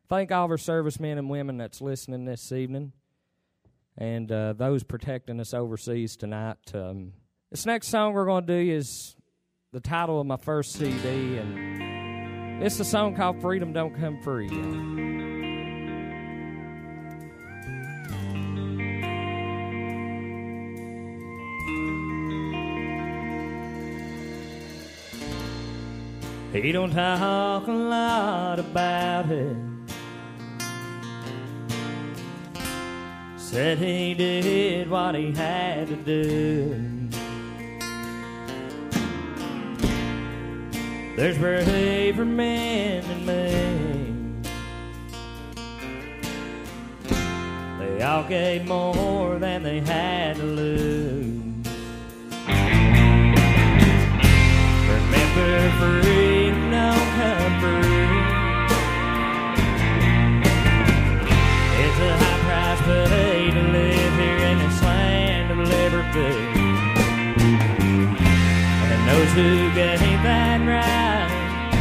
thank 0.07 0.31
all 0.31 0.45
of 0.45 0.51
our 0.51 0.57
servicemen 0.57 1.17
and 1.17 1.31
women 1.31 1.57
that's 1.57 1.81
listening 1.81 2.25
this 2.25 2.51
evening, 2.51 2.91
and 3.97 4.31
uh, 4.31 4.53
those 4.53 4.83
protecting 4.83 5.39
us 5.39 5.51
overseas 5.51 6.15
tonight. 6.15 6.59
Um, 6.75 7.13
this 7.49 7.65
next 7.65 7.87
song 7.87 8.13
we're 8.13 8.25
going 8.25 8.45
to 8.45 8.63
do 8.63 8.71
is 8.71 9.15
the 9.71 9.79
title 9.79 10.21
of 10.21 10.27
my 10.27 10.37
first 10.37 10.73
CD, 10.73 11.37
and 11.37 12.61
it's 12.61 12.79
a 12.79 12.85
song 12.85 13.15
called 13.15 13.41
"Freedom 13.41 13.73
Don't 13.73 13.95
Come 13.95 14.21
Free." 14.21 15.20
He 26.53 26.71
don't 26.73 26.91
talk 26.91 27.65
a 27.67 27.71
lot 27.71 28.59
about 28.59 29.31
it. 29.31 29.55
Said 33.37 33.77
he 33.77 34.13
did 34.13 34.89
what 34.89 35.15
he 35.15 35.31
had 35.31 35.87
to 35.87 35.95
do. 35.95 36.91
There's 41.15 41.37
braver 41.37 42.25
men 42.25 43.03
than 43.07 43.25
me. 43.25 44.41
They 47.79 48.03
all 48.03 48.23
gave 48.23 48.65
more 48.67 49.39
than 49.39 49.63
they 49.63 49.79
had 49.79 50.35
to 50.35 50.43
lose. 50.43 51.67
Remember 54.87 55.69
freedom, 55.79 56.10
Those 69.31 69.43
who 69.45 69.73
gave 69.73 70.23
that 70.23 70.59
right 70.67 71.71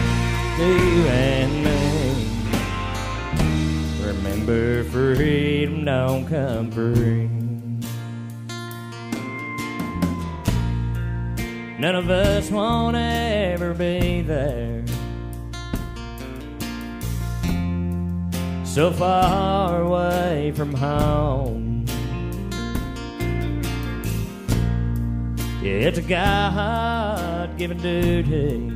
to 0.56 0.64
you 0.64 1.06
and 1.08 1.64
me. 1.64 1.80
Remember 4.06 4.84
freedom 4.84 5.84
don't 5.84 6.28
come 6.28 6.70
free. 6.70 7.28
None 11.80 11.96
of 11.96 12.08
us 12.08 12.50
won't 12.52 12.96
ever 12.96 13.74
be 13.74 14.22
there. 14.22 14.84
So 18.64 18.92
far 18.92 19.82
away 19.82 20.52
from 20.54 20.72
home. 20.72 21.59
Yeah, 25.62 25.88
it's 25.88 25.98
a 25.98 26.02
God 26.02 27.58
given 27.58 27.76
duty 27.76 28.72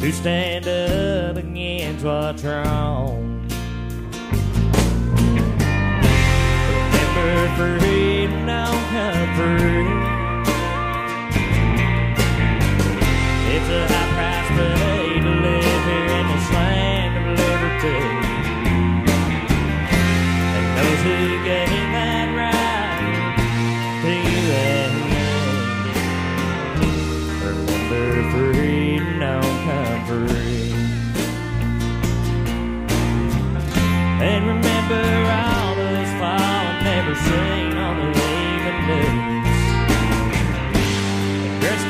to 0.00 0.12
stand 0.12 0.66
up 0.66 1.36
against 1.36 2.04
what's 2.04 2.42
wrong. 2.42 3.46
Remember 6.90 7.78
freedom 7.78 8.44
don't 8.44 8.84
come 8.90 9.36
free. 9.36 9.91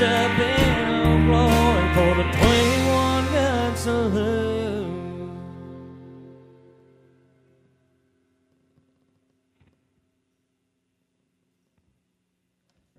Up 0.03 0.38
in 0.38 0.88
old 1.07 1.26
glory 1.26 1.94
for 1.94 2.14
the 2.16 2.24
21 2.36 3.32
gun 3.32 3.76
saloon. 3.76 4.53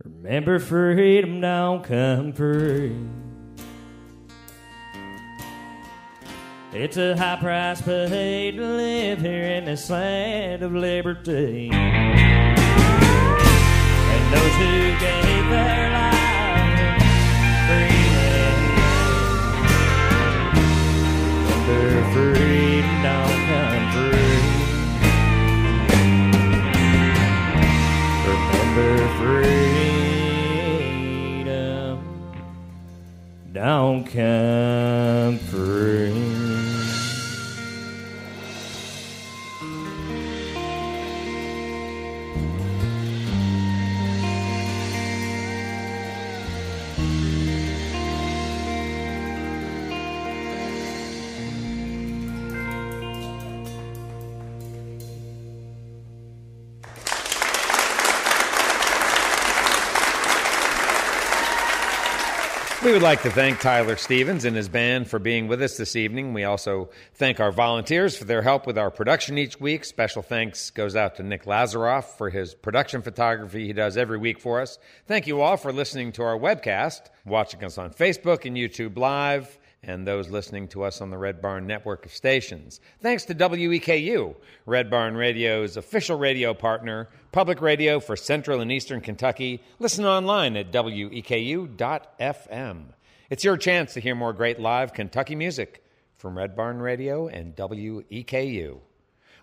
Remember, 0.03 0.59
freedom 0.59 1.41
don't 1.41 1.83
come 1.83 2.31
free. 2.31 2.95
It's 6.71 6.97
a 6.97 7.15
high 7.15 7.35
price 7.35 7.81
paid 7.81 8.55
to 8.57 8.65
live 8.65 9.19
here 9.19 9.43
in 9.43 9.65
this 9.65 9.89
land 9.89 10.63
of 10.63 10.73
liberty. 10.73 11.69
And 11.71 12.23
those 14.33 14.55
who 14.55 14.99
gave 14.99 15.49
their 15.49 15.91
lives 15.91 16.12
freedom 17.65 18.63
don't 33.53 34.03
come 34.05 35.37
free. 35.37 36.12
We 62.83 62.91
would 62.91 63.01
like 63.01 63.21
to 63.21 63.31
thank 63.31 63.61
Tyler 63.61 63.95
Stevens 63.95 64.43
and 64.43 64.57
his 64.57 64.67
band 64.67 65.09
for 65.09 65.17
being 65.17 65.47
with 65.47 65.61
us 65.61 65.77
this 65.77 65.95
evening. 65.95 66.33
We 66.33 66.43
also 66.43 66.89
thank 67.13 67.39
our 67.39 67.53
volunteers 67.53 68.17
for 68.17 68.25
their 68.25 68.41
help 68.41 68.67
with 68.67 68.77
our 68.77 68.91
production 68.91 69.37
each 69.37 69.57
week. 69.57 69.85
Special 69.85 70.21
thanks 70.21 70.69
goes 70.69 70.93
out 70.93 71.15
to 71.15 71.23
Nick 71.23 71.45
Lazaroff 71.45 72.17
for 72.17 72.29
his 72.29 72.53
production 72.53 73.01
photography 73.01 73.65
he 73.65 73.71
does 73.71 73.95
every 73.95 74.17
week 74.17 74.37
for 74.37 74.59
us. 74.59 74.79
Thank 75.07 75.27
you 75.27 75.39
all 75.39 75.55
for 75.55 75.71
listening 75.71 76.11
to 76.13 76.23
our 76.23 76.37
webcast, 76.37 77.03
watching 77.25 77.63
us 77.63 77.77
on 77.77 77.91
Facebook 77.91 78.43
and 78.43 78.57
YouTube 78.57 78.97
Live, 78.97 79.57
and 79.83 80.07
those 80.07 80.29
listening 80.29 80.67
to 80.69 80.83
us 80.83 81.01
on 81.01 81.09
the 81.09 81.17
Red 81.17 81.41
Barn 81.41 81.67
network 81.67 82.05
of 82.05 82.13
stations. 82.13 82.79
Thanks 83.01 83.25
to 83.25 83.35
WEKU, 83.35 84.35
Red 84.65 84.89
Barn 84.89 85.15
Radio's 85.15 85.75
official 85.77 86.17
radio 86.17 86.53
partner, 86.53 87.09
public 87.31 87.61
radio 87.61 87.99
for 87.99 88.15
Central 88.15 88.61
and 88.61 88.71
Eastern 88.71 89.01
Kentucky. 89.01 89.61
Listen 89.79 90.05
online 90.05 90.55
at 90.55 90.71
weku.fm. 90.71 91.73
It's 93.29 93.43
your 93.43 93.57
chance 93.57 93.93
to 93.93 93.99
hear 93.99 94.15
more 94.15 94.33
great 94.33 94.59
live 94.59 94.93
Kentucky 94.93 95.35
music 95.35 95.83
from 96.15 96.37
Red 96.37 96.55
Barn 96.55 96.79
Radio 96.79 97.27
and 97.27 97.55
WEKU. 97.55 98.79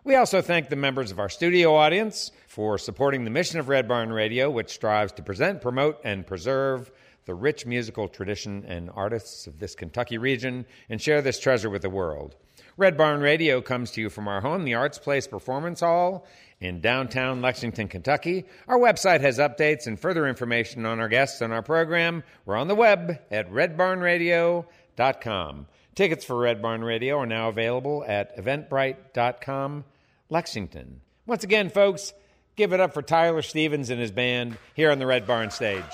We 0.02 0.14
also 0.14 0.40
thank 0.40 0.70
the 0.70 0.76
members 0.76 1.10
of 1.10 1.18
our 1.18 1.28
studio 1.28 1.74
audience 1.74 2.30
for 2.46 2.78
supporting 2.78 3.24
the 3.24 3.30
mission 3.30 3.60
of 3.60 3.68
Red 3.68 3.86
Barn 3.86 4.10
Radio, 4.10 4.48
which 4.48 4.70
strives 4.70 5.12
to 5.12 5.22
present, 5.22 5.60
promote, 5.60 6.00
and 6.04 6.26
preserve 6.26 6.90
the 7.26 7.34
rich 7.34 7.66
musical 7.66 8.08
tradition 8.08 8.64
and 8.66 8.90
artists 8.94 9.46
of 9.46 9.58
this 9.58 9.74
Kentucky 9.74 10.18
region 10.18 10.64
and 10.88 11.00
share 11.00 11.22
this 11.22 11.38
treasure 11.38 11.70
with 11.70 11.82
the 11.82 11.90
world. 11.90 12.36
Red 12.76 12.96
Barn 12.96 13.20
Radio 13.20 13.60
comes 13.60 13.90
to 13.92 14.00
you 14.00 14.08
from 14.08 14.26
our 14.26 14.40
home, 14.40 14.64
the 14.64 14.74
Arts 14.74 14.98
Place 14.98 15.26
Performance 15.26 15.80
Hall 15.80 16.26
in 16.60 16.80
downtown 16.80 17.42
Lexington, 17.42 17.88
Kentucky. 17.88 18.44
Our 18.68 18.78
website 18.78 19.20
has 19.20 19.38
updates 19.38 19.86
and 19.86 19.98
further 19.98 20.26
information 20.26 20.86
on 20.86 21.00
our 21.00 21.08
guests 21.08 21.40
and 21.40 21.52
our 21.52 21.62
program. 21.62 22.22
We're 22.44 22.56
on 22.56 22.68
the 22.68 22.74
web 22.74 23.18
at 23.30 23.50
redbarnradio.com. 23.50 25.66
Tickets 25.94 26.24
for 26.24 26.38
Red 26.38 26.62
Barn 26.62 26.82
Radio 26.82 27.18
are 27.18 27.26
now 27.26 27.48
available 27.48 28.04
at 28.06 28.36
eventbrite.com, 28.38 29.84
Lexington. 30.28 31.00
Once 31.26 31.44
again, 31.44 31.68
folks, 31.68 32.12
give 32.56 32.72
it 32.72 32.80
up 32.80 32.94
for 32.94 33.02
Tyler 33.02 33.42
Stevens 33.42 33.90
and 33.90 34.00
his 34.00 34.10
band 34.10 34.56
here 34.74 34.90
on 34.90 34.98
the 34.98 35.06
Red 35.06 35.26
Barn 35.26 35.50
stage. 35.50 35.84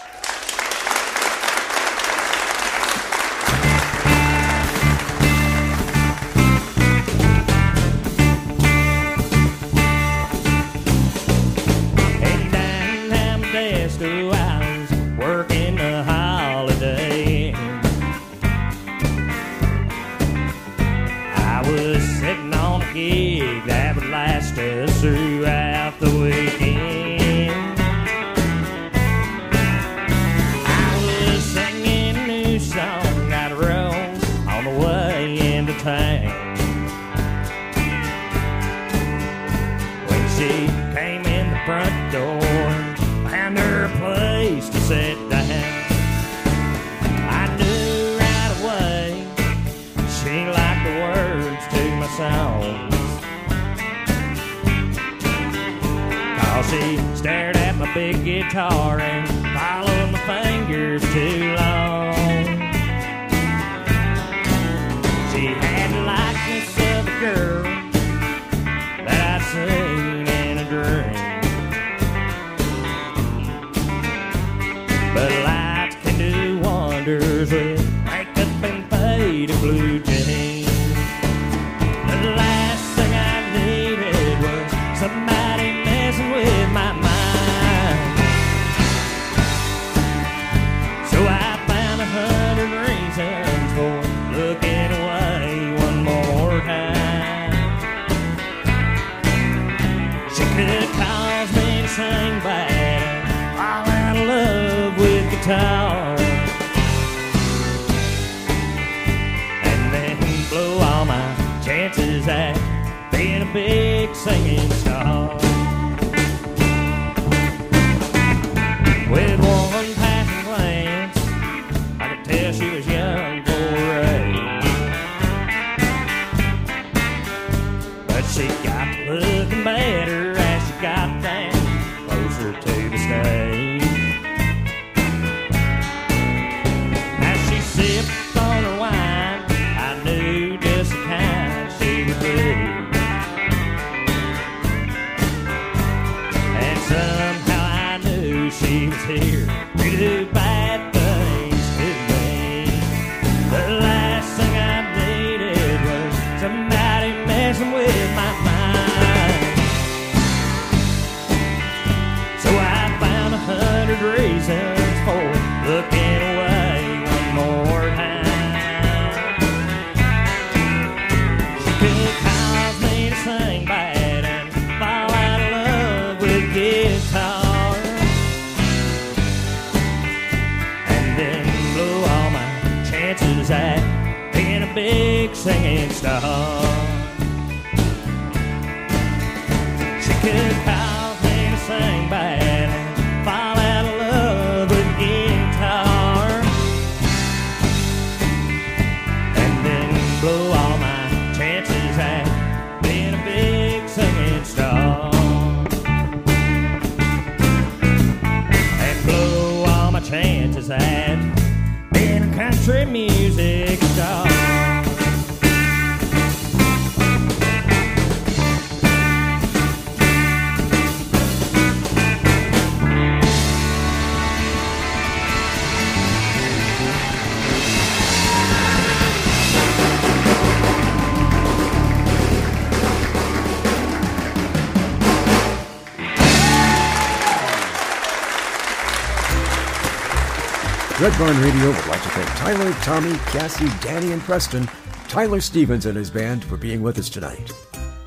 Red 241.06 241.18
Barn 241.20 241.40
Radio 241.40 241.68
would 241.68 241.86
like 241.86 242.02
to 242.02 242.08
thank 242.08 242.28
Tyler, 242.30 242.72
Tommy, 242.82 243.16
Cassie, 243.30 243.70
Danny, 243.80 244.10
and 244.10 244.20
Preston, 244.22 244.68
Tyler 245.06 245.40
Stevens 245.40 245.86
and 245.86 245.96
his 245.96 246.10
band 246.10 246.42
for 246.44 246.56
being 246.56 246.82
with 246.82 246.98
us 246.98 247.08
tonight. 247.08 247.52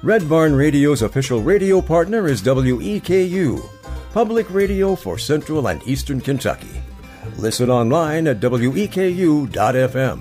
Red 0.03 0.27
Barn 0.27 0.53
Radio's 0.53 1.01
official 1.01 1.41
radio 1.41 1.81
partner 1.81 2.27
is 2.27 2.41
WEKU, 2.41 3.65
public 4.11 4.49
radio 4.53 4.97
for 4.97 5.17
Central 5.17 5.69
and 5.69 5.81
Eastern 5.87 6.19
Kentucky. 6.19 6.81
Listen 7.37 7.69
online 7.69 8.27
at 8.27 8.41
weku.fm. 8.41 10.19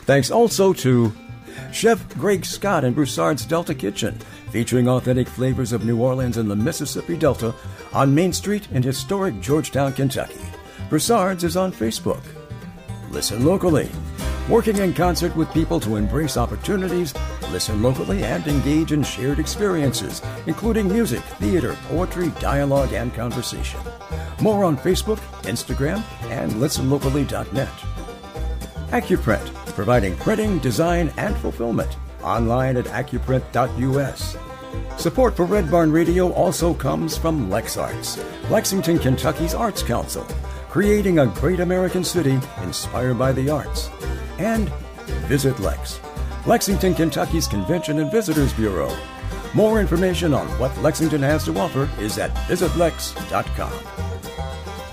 Thanks 0.00 0.30
also 0.30 0.74
to 0.74 1.10
Chef 1.72 2.06
Greg 2.10 2.44
Scott 2.44 2.84
and 2.84 2.94
Broussard's 2.94 3.46
Delta 3.46 3.74
Kitchen, 3.74 4.18
featuring 4.50 4.86
authentic 4.86 5.28
flavors 5.28 5.72
of 5.72 5.86
New 5.86 6.02
Orleans 6.02 6.36
and 6.36 6.50
the 6.50 6.56
Mississippi 6.56 7.16
Delta 7.16 7.54
on 7.94 8.14
Main 8.14 8.34
Street 8.34 8.68
in 8.72 8.82
historic 8.82 9.40
Georgetown, 9.40 9.94
Kentucky. 9.94 10.47
Broussard's 10.88 11.44
is 11.44 11.56
on 11.56 11.70
Facebook. 11.70 12.22
Listen 13.10 13.44
locally. 13.44 13.90
Working 14.48 14.78
in 14.78 14.94
concert 14.94 15.36
with 15.36 15.52
people 15.52 15.78
to 15.80 15.96
embrace 15.96 16.38
opportunities, 16.38 17.12
listen 17.50 17.82
locally, 17.82 18.24
and 18.24 18.46
engage 18.46 18.92
in 18.92 19.02
shared 19.02 19.38
experiences, 19.38 20.22
including 20.46 20.88
music, 20.88 21.20
theater, 21.20 21.76
poetry, 21.88 22.30
dialogue, 22.40 22.94
and 22.94 23.12
conversation. 23.12 23.78
More 24.40 24.64
on 24.64 24.78
Facebook, 24.78 25.18
Instagram, 25.42 26.02
and 26.30 26.52
listenlocally.net. 26.52 27.68
Accuprint, 28.90 29.54
providing 29.74 30.16
printing, 30.16 30.58
design, 30.60 31.12
and 31.18 31.36
fulfillment. 31.36 31.98
Online 32.22 32.78
at 32.78 32.86
accuprint.us. 32.86 34.38
Support 34.96 35.36
for 35.36 35.44
Red 35.44 35.70
Barn 35.70 35.92
Radio 35.92 36.32
also 36.32 36.72
comes 36.72 37.18
from 37.18 37.50
LexArts, 37.50 38.18
Lexington, 38.50 38.98
Kentucky's 38.98 39.54
Arts 39.54 39.82
Council, 39.82 40.26
creating 40.68 41.18
a 41.18 41.26
great 41.26 41.60
American 41.60 42.04
city 42.04 42.38
inspired 42.62 43.18
by 43.18 43.32
the 43.32 43.50
arts. 43.50 43.88
And 44.38 44.68
Visit 45.26 45.58
Lex, 45.60 46.00
Lexington, 46.46 46.94
Kentucky's 46.94 47.48
Convention 47.48 48.00
and 48.00 48.10
Visitors 48.10 48.52
Bureau. 48.52 48.94
More 49.54 49.80
information 49.80 50.34
on 50.34 50.46
what 50.58 50.76
Lexington 50.78 51.22
has 51.22 51.44
to 51.46 51.58
offer 51.58 51.88
is 52.00 52.18
at 52.18 52.34
visitlex.com. 52.48 53.72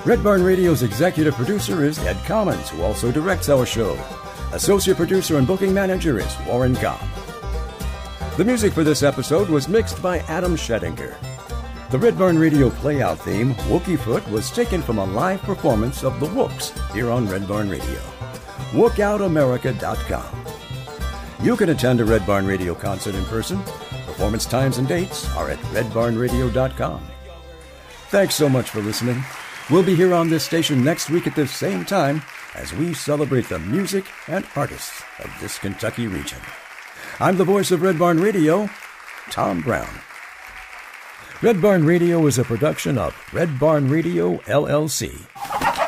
Red 0.06 0.24
Barn 0.24 0.44
Radio's 0.44 0.84
executive 0.84 1.34
producer 1.34 1.84
is 1.84 2.00
Ed 2.00 2.18
Commons, 2.26 2.70
who 2.70 2.82
also 2.82 3.12
directs 3.12 3.50
our 3.50 3.66
show. 3.66 3.94
Associate 4.54 4.96
producer 4.96 5.38
and 5.38 5.48
booking 5.48 5.74
manager 5.74 6.20
is 6.20 6.38
Warren 6.48 6.76
Cobb. 6.76 7.02
The 8.38 8.46
music 8.46 8.74
for 8.74 8.84
this 8.84 9.04
episode 9.04 9.50
was 9.50 9.68
mixed 9.68 10.02
by 10.02 10.20
Adam 10.20 10.56
Schettinger. 10.56 11.35
The 11.92 12.00
Red 12.00 12.18
Barn 12.18 12.40
Radio 12.40 12.70
playout 12.72 13.20
theme, 13.20 13.54
Wookie 13.70 14.00
Foot, 14.00 14.28
was 14.32 14.50
taken 14.50 14.82
from 14.82 14.98
a 14.98 15.06
live 15.06 15.40
performance 15.44 16.04
of 16.04 16.20
The 16.20 16.26
Wooks 16.26 16.74
here 16.94 17.12
on 17.12 17.28
Red 17.28 17.48
Barn 17.48 17.70
Radio. 17.70 18.00
WookOutAmerica.com. 18.72 20.46
You 21.46 21.56
can 21.56 21.70
attend 21.70 22.02
a 22.02 22.06
Red 22.06 22.26
Barn 22.26 22.48
Radio 22.48 22.74
concert 22.74 23.14
in 23.14 23.24
person. 23.26 23.62
Performance 24.08 24.46
times 24.46 24.80
and 24.80 24.88
dates 24.88 25.30
are 25.36 25.52
at 25.52 25.60
redbarnradio.com. 25.60 27.06
Thanks 28.10 28.34
so 28.34 28.50
much 28.50 28.72
for 28.72 28.82
listening. 28.82 29.24
We'll 29.70 29.84
be 29.84 29.96
here 29.96 30.14
on 30.14 30.30
this 30.30 30.44
station 30.44 30.84
next 30.84 31.12
week 31.12 31.28
at 31.28 31.36
the 31.36 31.48
same 31.48 31.86
time 31.86 32.24
as 32.56 32.74
we 32.74 32.96
celebrate 32.96 33.48
the 33.48 33.60
music 33.60 34.06
and 34.28 34.46
artists 34.56 35.04
of 35.24 35.30
this 35.40 35.60
Kentucky 35.60 36.08
region. 36.08 36.40
I'm 37.20 37.38
the 37.38 37.44
voice 37.44 37.72
of 37.72 37.84
Red 37.84 38.00
Barn 38.00 38.20
Radio, 38.20 38.70
Tom 39.30 39.62
Brown. 39.62 40.00
Red 41.42 41.62
Barn 41.62 41.86
Radio 41.86 42.26
is 42.28 42.40
a 42.40 42.46
production 42.46 42.98
of 42.98 43.14
Red 43.34 43.60
Barn 43.60 43.90
Radio, 43.90 44.38
LLC. 44.48 45.85